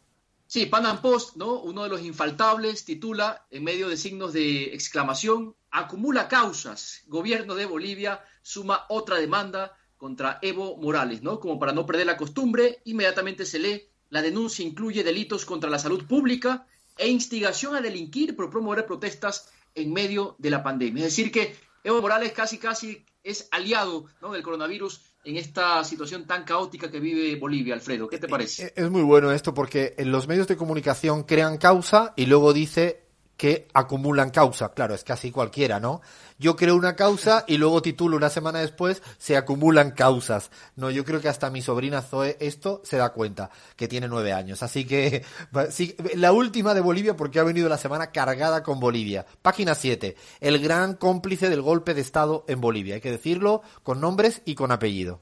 Sí, 0.46 0.66
Pan 0.66 0.86
Am 0.86 1.00
Post, 1.00 1.36
¿no? 1.36 1.60
Uno 1.60 1.82
de 1.82 1.88
los 1.88 2.02
infaltables, 2.02 2.84
titula, 2.84 3.46
en 3.50 3.64
medio 3.64 3.88
de 3.88 3.96
signos 3.96 4.32
de 4.32 4.74
exclamación, 4.74 5.56
acumula 5.70 6.28
causas. 6.28 7.02
Gobierno 7.06 7.54
de 7.54 7.66
Bolivia 7.66 8.24
suma 8.42 8.84
otra 8.88 9.16
demanda 9.16 9.76
contra 9.96 10.38
Evo 10.42 10.76
Morales, 10.76 11.22
¿no? 11.22 11.40
Como 11.40 11.58
para 11.58 11.72
no 11.72 11.86
perder 11.86 12.06
la 12.06 12.16
costumbre, 12.16 12.80
inmediatamente 12.84 13.44
se 13.44 13.58
lee, 13.58 13.88
la 14.10 14.22
denuncia 14.22 14.64
incluye 14.64 15.02
delitos 15.02 15.44
contra 15.44 15.70
la 15.70 15.78
salud 15.78 16.06
pública 16.06 16.66
e 16.96 17.08
instigación 17.08 17.74
a 17.74 17.80
delinquir 17.80 18.36
por 18.36 18.50
promover 18.50 18.86
protestas 18.86 19.48
en 19.76 19.92
medio 19.92 20.34
de 20.38 20.50
la 20.50 20.64
pandemia. 20.64 21.06
Es 21.06 21.16
decir, 21.16 21.30
que 21.30 21.54
Evo 21.84 22.02
Morales 22.02 22.32
casi, 22.32 22.58
casi 22.58 23.04
es 23.22 23.48
aliado 23.52 24.06
del 24.32 24.42
coronavirus 24.42 25.00
en 25.24 25.36
esta 25.36 25.84
situación 25.84 26.26
tan 26.26 26.44
caótica 26.44 26.90
que 26.90 26.98
vive 26.98 27.36
Bolivia, 27.36 27.74
Alfredo. 27.74 28.08
¿Qué 28.08 28.18
te 28.18 28.28
parece? 28.28 28.72
Es 28.74 28.90
muy 28.90 29.02
bueno 29.02 29.30
esto 29.30 29.54
porque 29.54 29.94
en 29.98 30.10
los 30.10 30.26
medios 30.26 30.48
de 30.48 30.56
comunicación 30.56 31.24
crean 31.24 31.58
causa 31.58 32.12
y 32.16 32.26
luego 32.26 32.52
dice 32.52 33.05
que 33.36 33.68
acumulan 33.74 34.30
causa. 34.30 34.72
Claro, 34.72 34.94
es 34.94 35.04
casi 35.04 35.30
cualquiera, 35.30 35.78
¿no? 35.80 36.00
Yo 36.38 36.56
creo 36.56 36.76
una 36.76 36.96
causa 36.96 37.44
y 37.46 37.58
luego 37.58 37.82
titulo 37.82 38.16
una 38.16 38.30
semana 38.30 38.60
después, 38.60 39.02
se 39.18 39.36
acumulan 39.36 39.90
causas. 39.90 40.50
No, 40.74 40.90
yo 40.90 41.04
creo 41.04 41.20
que 41.20 41.28
hasta 41.28 41.50
mi 41.50 41.62
sobrina 41.62 42.02
Zoe 42.02 42.36
esto 42.40 42.80
se 42.84 42.96
da 42.96 43.10
cuenta, 43.12 43.50
que 43.76 43.88
tiene 43.88 44.08
nueve 44.08 44.32
años. 44.32 44.62
Así 44.62 44.86
que, 44.86 45.24
sí, 45.70 45.96
la 46.14 46.32
última 46.32 46.74
de 46.74 46.80
Bolivia 46.80 47.16
porque 47.16 47.38
ha 47.38 47.44
venido 47.44 47.68
la 47.68 47.78
semana 47.78 48.10
cargada 48.10 48.62
con 48.62 48.80
Bolivia. 48.80 49.26
Página 49.42 49.74
7. 49.74 50.16
El 50.40 50.58
gran 50.58 50.94
cómplice 50.94 51.48
del 51.48 51.62
golpe 51.62 51.94
de 51.94 52.00
Estado 52.00 52.44
en 52.48 52.60
Bolivia. 52.60 52.96
Hay 52.96 53.00
que 53.00 53.10
decirlo 53.10 53.62
con 53.82 54.00
nombres 54.00 54.42
y 54.44 54.54
con 54.54 54.72
apellido. 54.72 55.20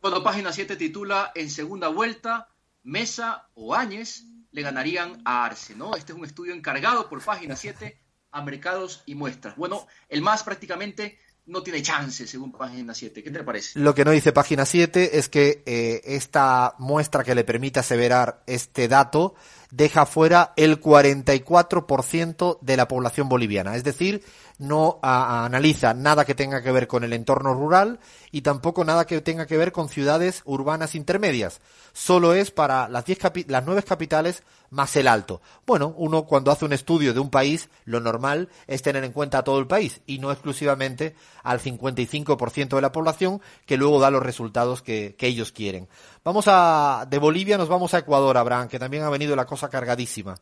Bueno, 0.00 0.22
página 0.22 0.52
7 0.52 0.76
titula 0.76 1.32
En 1.34 1.50
segunda 1.50 1.88
vuelta, 1.88 2.48
Mesa 2.84 3.48
o 3.54 3.74
Áñez 3.74 4.24
le 4.50 4.62
ganarían 4.62 5.20
a 5.24 5.44
Arce, 5.44 5.74
¿no? 5.74 5.94
Este 5.94 6.12
es 6.12 6.18
un 6.18 6.24
estudio 6.24 6.54
encargado 6.54 7.08
por 7.08 7.22
página 7.22 7.56
7 7.56 7.98
a 8.30 8.42
mercados 8.42 9.02
y 9.06 9.14
muestras. 9.14 9.56
Bueno, 9.56 9.86
el 10.08 10.22
más 10.22 10.42
prácticamente 10.42 11.18
no 11.46 11.62
tiene 11.62 11.82
chance, 11.82 12.26
según 12.26 12.52
página 12.52 12.94
7. 12.94 13.22
¿Qué 13.22 13.30
te 13.30 13.42
parece? 13.42 13.78
Lo 13.78 13.94
que 13.94 14.04
no 14.04 14.10
dice 14.10 14.32
página 14.32 14.66
7 14.66 15.18
es 15.18 15.28
que 15.28 15.62
eh, 15.66 16.02
esta 16.04 16.74
muestra 16.78 17.24
que 17.24 17.34
le 17.34 17.44
permite 17.44 17.80
aseverar 17.80 18.42
este 18.46 18.86
dato 18.86 19.34
deja 19.70 20.06
fuera 20.06 20.52
el 20.56 20.80
44% 20.80 22.58
de 22.60 22.76
la 22.76 22.88
población 22.88 23.28
boliviana. 23.28 23.76
Es 23.76 23.84
decir, 23.84 24.24
no 24.58 24.98
analiza 25.02 25.94
nada 25.94 26.24
que 26.24 26.34
tenga 26.34 26.62
que 26.62 26.72
ver 26.72 26.88
con 26.88 27.04
el 27.04 27.12
entorno 27.12 27.54
rural 27.54 28.00
y 28.32 28.42
tampoco 28.42 28.84
nada 28.84 29.06
que 29.06 29.20
tenga 29.20 29.46
que 29.46 29.56
ver 29.56 29.72
con 29.72 29.88
ciudades 29.88 30.42
urbanas 30.44 30.94
intermedias. 30.94 31.60
Solo 31.92 32.34
es 32.34 32.50
para 32.50 32.88
las, 32.88 33.04
diez 33.04 33.18
las 33.46 33.64
nueve 33.64 33.82
capitales 33.82 34.42
más 34.70 34.96
el 34.96 35.08
alto. 35.08 35.40
Bueno, 35.66 35.94
uno 35.96 36.24
cuando 36.24 36.50
hace 36.50 36.64
un 36.64 36.72
estudio 36.72 37.14
de 37.14 37.20
un 37.20 37.30
país, 37.30 37.68
lo 37.84 38.00
normal 38.00 38.48
es 38.66 38.82
tener 38.82 39.04
en 39.04 39.12
cuenta 39.12 39.38
a 39.38 39.44
todo 39.44 39.58
el 39.58 39.66
país 39.66 40.00
y 40.06 40.18
no 40.18 40.30
exclusivamente 40.30 41.14
al 41.42 41.60
55% 41.60 42.68
de 42.76 42.82
la 42.82 42.92
población 42.92 43.40
que 43.64 43.76
luego 43.76 44.00
da 44.00 44.10
los 44.10 44.22
resultados 44.22 44.82
que, 44.82 45.14
que 45.16 45.26
ellos 45.26 45.52
quieren. 45.52 45.88
Vamos 46.28 46.44
a, 46.46 47.06
de 47.08 47.16
Bolivia 47.16 47.56
nos 47.56 47.70
vamos 47.70 47.94
a 47.94 48.00
Ecuador, 48.00 48.36
Abraham, 48.36 48.68
que 48.68 48.78
también 48.78 49.02
ha 49.02 49.08
venido 49.08 49.34
la 49.34 49.46
cosa 49.46 49.70
cargadísima 49.70 50.34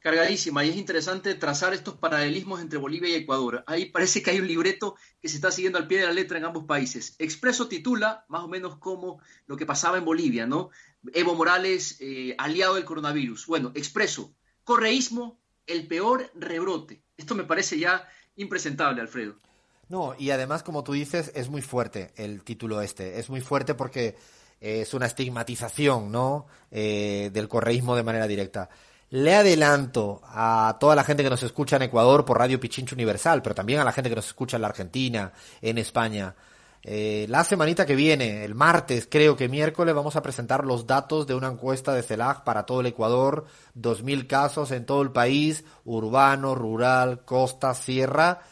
cargadísima 0.00 0.64
y 0.64 0.70
es 0.70 0.76
interesante 0.76 1.36
trazar 1.36 1.72
estos 1.72 1.94
paralelismos 1.94 2.60
entre 2.60 2.80
Bolivia 2.80 3.10
y 3.10 3.14
Ecuador. 3.14 3.62
Ahí 3.68 3.84
parece 3.84 4.24
que 4.24 4.32
hay 4.32 4.40
un 4.40 4.48
libreto 4.48 4.96
que 5.20 5.28
se 5.28 5.36
está 5.36 5.52
siguiendo 5.52 5.78
al 5.78 5.86
pie 5.86 6.00
de 6.00 6.06
la 6.06 6.12
letra 6.12 6.36
en 6.36 6.44
ambos 6.44 6.64
países. 6.64 7.14
Expreso 7.20 7.68
titula 7.68 8.24
más 8.26 8.42
o 8.42 8.48
menos 8.48 8.74
como 8.78 9.20
lo 9.46 9.56
que 9.56 9.66
pasaba 9.66 9.98
en 9.98 10.04
Bolivia, 10.04 10.48
¿no? 10.48 10.70
Evo 11.14 11.36
Morales, 11.36 11.98
eh, 12.00 12.34
aliado 12.36 12.74
del 12.74 12.84
coronavirus. 12.84 13.46
Bueno, 13.46 13.70
Expreso, 13.76 14.34
correísmo, 14.64 15.38
el 15.68 15.86
peor 15.86 16.28
rebrote. 16.34 17.04
Esto 17.16 17.36
me 17.36 17.44
parece 17.44 17.78
ya 17.78 18.08
impresentable, 18.34 19.00
Alfredo. 19.00 19.36
No, 19.88 20.16
y 20.18 20.30
además, 20.30 20.64
como 20.64 20.82
tú 20.82 20.94
dices, 20.94 21.30
es 21.36 21.48
muy 21.48 21.62
fuerte 21.62 22.12
el 22.16 22.42
título 22.42 22.82
este. 22.82 23.20
Es 23.20 23.30
muy 23.30 23.40
fuerte 23.40 23.74
porque 23.76 24.16
es 24.62 24.94
una 24.94 25.06
estigmatización, 25.06 26.12
¿no? 26.12 26.46
Eh, 26.70 27.30
del 27.32 27.48
correísmo 27.48 27.96
de 27.96 28.04
manera 28.04 28.28
directa. 28.28 28.68
Le 29.10 29.34
adelanto 29.34 30.22
a 30.24 30.76
toda 30.80 30.94
la 30.94 31.04
gente 31.04 31.24
que 31.24 31.30
nos 31.30 31.42
escucha 31.42 31.76
en 31.76 31.82
Ecuador 31.82 32.24
por 32.24 32.38
Radio 32.38 32.60
Pichincho 32.60 32.94
Universal, 32.94 33.42
pero 33.42 33.54
también 33.54 33.80
a 33.80 33.84
la 33.84 33.92
gente 33.92 34.08
que 34.08 34.16
nos 34.16 34.28
escucha 34.28 34.56
en 34.56 34.62
la 34.62 34.68
Argentina, 34.68 35.32
en 35.60 35.78
España. 35.78 36.34
Eh, 36.84 37.26
la 37.28 37.44
semanita 37.44 37.84
que 37.84 37.94
viene, 37.94 38.44
el 38.44 38.54
martes, 38.54 39.06
creo 39.10 39.36
que 39.36 39.48
miércoles, 39.48 39.94
vamos 39.94 40.16
a 40.16 40.22
presentar 40.22 40.64
los 40.64 40.86
datos 40.86 41.26
de 41.26 41.34
una 41.34 41.48
encuesta 41.48 41.92
de 41.92 42.02
CELAC 42.02 42.42
para 42.44 42.64
todo 42.64 42.80
el 42.80 42.86
Ecuador, 42.86 43.46
2.000 43.78 44.26
casos 44.26 44.70
en 44.70 44.86
todo 44.86 45.02
el 45.02 45.10
país, 45.10 45.64
urbano, 45.84 46.54
rural, 46.54 47.24
costa, 47.24 47.74
sierra, 47.74 48.42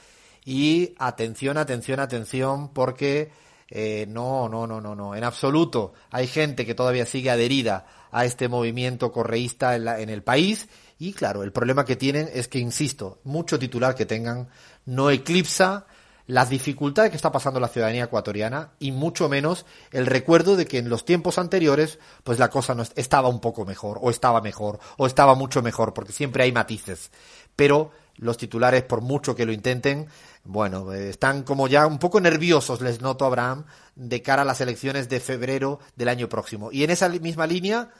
y 0.44 0.94
atención, 0.98 1.56
atención, 1.56 2.00
atención, 2.00 2.72
porque 2.72 3.30
eh, 3.70 4.06
no, 4.08 4.48
no, 4.48 4.66
no, 4.66 4.80
no, 4.80 4.94
no, 4.94 5.14
en 5.14 5.24
absoluto 5.24 5.92
hay 6.10 6.26
gente 6.26 6.66
que 6.66 6.74
todavía 6.74 7.06
sigue 7.06 7.30
adherida 7.30 7.86
a 8.10 8.24
este 8.24 8.48
movimiento 8.48 9.12
correísta 9.12 9.76
en, 9.76 9.86
en 9.86 10.08
el 10.08 10.22
país, 10.22 10.68
y 10.98 11.12
claro, 11.12 11.42
el 11.42 11.52
problema 11.52 11.84
que 11.84 11.96
tienen 11.96 12.28
es 12.34 12.48
que, 12.48 12.58
insisto, 12.58 13.20
mucho 13.24 13.58
titular 13.58 13.94
que 13.94 14.04
tengan 14.06 14.48
no 14.84 15.10
eclipsa 15.10 15.86
las 16.30 16.48
dificultades 16.48 17.10
que 17.10 17.16
está 17.16 17.32
pasando 17.32 17.58
la 17.58 17.68
ciudadanía 17.68 18.04
ecuatoriana 18.04 18.70
y 18.78 18.92
mucho 18.92 19.28
menos 19.28 19.66
el 19.90 20.06
recuerdo 20.06 20.54
de 20.54 20.64
que 20.64 20.78
en 20.78 20.88
los 20.88 21.04
tiempos 21.04 21.38
anteriores 21.38 21.98
pues 22.22 22.38
la 22.38 22.50
cosa 22.50 22.74
no 22.74 22.84
estaba 22.94 23.28
un 23.28 23.40
poco 23.40 23.64
mejor 23.64 23.98
o 24.00 24.10
estaba 24.10 24.40
mejor 24.40 24.78
o 24.96 25.06
estaba 25.06 25.34
mucho 25.34 25.60
mejor 25.60 25.92
porque 25.92 26.12
siempre 26.12 26.44
hay 26.44 26.52
matices. 26.52 27.10
Pero 27.56 27.90
los 28.20 28.36
titulares 28.36 28.84
por 28.84 29.00
mucho 29.00 29.34
que 29.34 29.46
lo 29.46 29.52
intenten 29.52 30.06
bueno 30.44 30.92
están 30.92 31.42
como 31.42 31.68
ya 31.68 31.86
un 31.86 31.98
poco 31.98 32.20
nerviosos 32.20 32.80
les 32.80 33.00
noto 33.00 33.24
Abraham 33.24 33.64
de 33.96 34.22
cara 34.22 34.42
a 34.42 34.44
las 34.44 34.60
elecciones 34.60 35.08
de 35.08 35.20
febrero 35.20 35.80
del 35.96 36.08
año 36.08 36.28
próximo 36.28 36.70
y 36.72 36.84
en 36.84 36.90
esa 36.90 37.08
misma 37.08 37.46
línea 37.46 37.90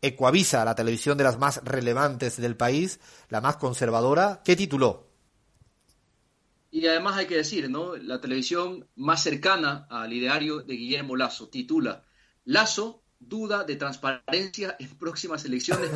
Ecuavisa, 0.00 0.64
la 0.64 0.74
televisión 0.74 1.18
de 1.18 1.24
las 1.24 1.38
más 1.38 1.62
relevantes 1.64 2.40
del 2.40 2.56
país, 2.56 3.00
la 3.30 3.40
más 3.40 3.56
conservadora, 3.56 4.42
¿qué 4.44 4.54
tituló? 4.54 5.08
Y 6.70 6.86
además 6.86 7.16
hay 7.16 7.26
que 7.26 7.36
decir, 7.36 7.68
¿no? 7.68 7.96
La 7.96 8.20
televisión 8.20 8.86
más 8.94 9.22
cercana 9.22 9.86
al 9.90 10.12
ideario 10.12 10.60
de 10.60 10.74
Guillermo 10.74 11.16
Lazo 11.16 11.48
titula 11.48 12.04
Lazo 12.44 13.02
duda 13.18 13.64
de 13.64 13.74
transparencia 13.76 14.76
en 14.78 14.96
próximas 14.96 15.44
elecciones. 15.44 15.90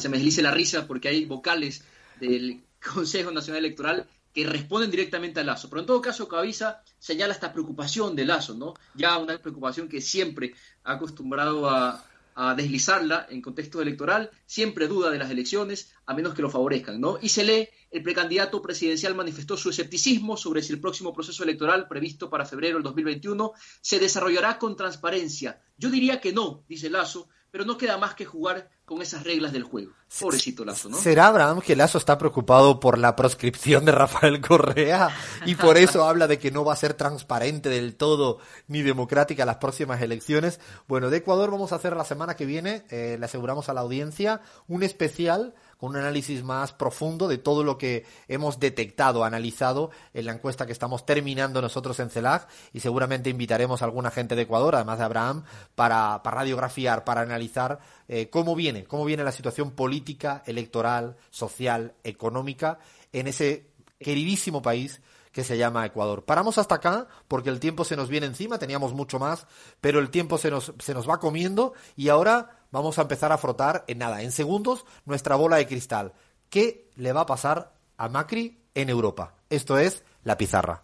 se 0.00 0.08
me 0.08 0.16
deslice 0.16 0.42
la 0.42 0.50
risa 0.50 0.86
porque 0.86 1.08
hay 1.08 1.24
vocales 1.26 1.84
del 2.18 2.64
Consejo 2.94 3.30
Nacional 3.30 3.64
Electoral 3.64 4.08
que 4.32 4.46
responden 4.46 4.90
directamente 4.90 5.40
a 5.40 5.44
Lazo. 5.44 5.68
Pero 5.68 5.80
en 5.80 5.86
todo 5.86 6.00
caso, 6.00 6.28
Cabeza 6.28 6.82
señala 6.98 7.34
esta 7.34 7.52
preocupación 7.52 8.14
de 8.14 8.24
Lazo, 8.24 8.54
¿no? 8.54 8.74
Ya 8.94 9.18
una 9.18 9.38
preocupación 9.38 9.88
que 9.88 10.00
siempre 10.00 10.54
ha 10.84 10.92
acostumbrado 10.92 11.68
a, 11.68 12.04
a 12.34 12.54
deslizarla 12.54 13.26
en 13.28 13.42
contexto 13.42 13.82
electoral, 13.82 14.30
siempre 14.46 14.88
duda 14.88 15.10
de 15.10 15.18
las 15.18 15.30
elecciones, 15.30 15.92
a 16.06 16.14
menos 16.14 16.34
que 16.34 16.42
lo 16.42 16.48
favorezcan, 16.48 17.00
¿no? 17.00 17.18
Y 17.20 17.28
se 17.28 17.44
lee, 17.44 17.68
el 17.90 18.02
precandidato 18.02 18.62
presidencial 18.62 19.14
manifestó 19.14 19.56
su 19.56 19.70
escepticismo 19.70 20.36
sobre 20.36 20.62
si 20.62 20.72
el 20.72 20.80
próximo 20.80 21.12
proceso 21.12 21.42
electoral 21.42 21.88
previsto 21.88 22.30
para 22.30 22.46
febrero 22.46 22.76
del 22.76 22.84
2021 22.84 23.52
se 23.80 23.98
desarrollará 23.98 24.58
con 24.58 24.76
transparencia. 24.76 25.60
Yo 25.76 25.90
diría 25.90 26.20
que 26.20 26.32
no, 26.32 26.64
dice 26.68 26.88
Lazo, 26.88 27.28
pero 27.50 27.64
no 27.64 27.76
queda 27.76 27.98
más 27.98 28.14
que 28.14 28.24
jugar 28.24 28.70
con 28.90 29.02
esas 29.02 29.22
reglas 29.22 29.52
del 29.52 29.62
juego. 29.62 29.92
Pobrecito 30.18 30.64
Lazo, 30.64 30.88
¿no? 30.88 30.96
¿Será 30.96 31.28
Abraham 31.28 31.60
que 31.60 31.76
Lazo 31.76 31.96
está 31.96 32.18
preocupado 32.18 32.80
por 32.80 32.98
la 32.98 33.14
proscripción 33.14 33.84
de 33.84 33.92
Rafael 33.92 34.40
Correa 34.40 35.10
y 35.46 35.54
por 35.54 35.76
eso 35.76 36.02
habla 36.08 36.26
de 36.26 36.40
que 36.40 36.50
no 36.50 36.64
va 36.64 36.72
a 36.72 36.76
ser 36.76 36.94
transparente 36.94 37.68
del 37.68 37.94
todo 37.94 38.38
ni 38.66 38.82
democrática 38.82 39.44
las 39.44 39.58
próximas 39.58 40.02
elecciones? 40.02 40.58
Bueno, 40.88 41.08
de 41.08 41.18
Ecuador 41.18 41.52
vamos 41.52 41.70
a 41.70 41.76
hacer 41.76 41.94
la 41.94 42.04
semana 42.04 42.34
que 42.34 42.46
viene, 42.46 42.82
eh, 42.90 43.16
le 43.16 43.24
aseguramos 43.24 43.68
a 43.68 43.74
la 43.74 43.82
audiencia, 43.82 44.40
un 44.66 44.82
especial 44.82 45.54
con 45.80 45.90
un 45.90 45.96
análisis 45.96 46.44
más 46.44 46.72
profundo 46.72 47.26
de 47.26 47.38
todo 47.38 47.64
lo 47.64 47.78
que 47.78 48.04
hemos 48.28 48.60
detectado, 48.60 49.24
analizado 49.24 49.90
en 50.12 50.26
la 50.26 50.32
encuesta 50.32 50.66
que 50.66 50.72
estamos 50.72 51.06
terminando 51.06 51.62
nosotros 51.62 51.98
en 52.00 52.10
CELAC 52.10 52.48
y 52.74 52.80
seguramente 52.80 53.30
invitaremos 53.30 53.80
a 53.80 53.86
alguna 53.86 54.10
gente 54.10 54.36
de 54.36 54.42
Ecuador, 54.42 54.74
además 54.74 54.98
de 54.98 55.04
Abraham, 55.04 55.44
para, 55.74 56.22
para 56.22 56.38
radiografiar, 56.38 57.04
para 57.04 57.22
analizar 57.22 57.80
eh, 58.12 58.28
cómo 58.28 58.56
viene, 58.56 58.86
cómo 58.86 59.04
viene 59.04 59.22
la 59.22 59.30
situación 59.30 59.70
política, 59.70 60.42
electoral, 60.44 61.16
social, 61.30 61.94
económica 62.02 62.80
en 63.12 63.28
ese 63.28 63.68
queridísimo 64.00 64.62
país 64.62 65.00
que 65.30 65.44
se 65.44 65.56
llama 65.56 65.86
Ecuador. 65.86 66.24
Paramos 66.24 66.58
hasta 66.58 66.74
acá 66.74 67.06
porque 67.28 67.50
el 67.50 67.60
tiempo 67.60 67.84
se 67.84 67.94
nos 67.94 68.08
viene 68.08 68.26
encima, 68.26 68.58
teníamos 68.58 68.94
mucho 68.94 69.20
más, 69.20 69.46
pero 69.80 70.00
el 70.00 70.10
tiempo 70.10 70.38
se 70.38 70.50
nos, 70.50 70.72
se 70.80 70.92
nos 70.92 71.08
va 71.08 71.20
comiendo 71.20 71.72
y 71.94 72.08
ahora 72.08 72.64
vamos 72.72 72.98
a 72.98 73.02
empezar 73.02 73.30
a 73.30 73.38
frotar 73.38 73.84
en 73.86 73.98
nada, 73.98 74.22
en 74.22 74.32
segundos, 74.32 74.84
nuestra 75.04 75.36
bola 75.36 75.58
de 75.58 75.68
cristal. 75.68 76.12
¿Qué 76.48 76.90
le 76.96 77.12
va 77.12 77.20
a 77.20 77.26
pasar 77.26 77.74
a 77.96 78.08
Macri 78.08 78.58
en 78.74 78.90
Europa? 78.90 79.36
Esto 79.50 79.78
es 79.78 80.02
la 80.24 80.36
pizarra. 80.36 80.78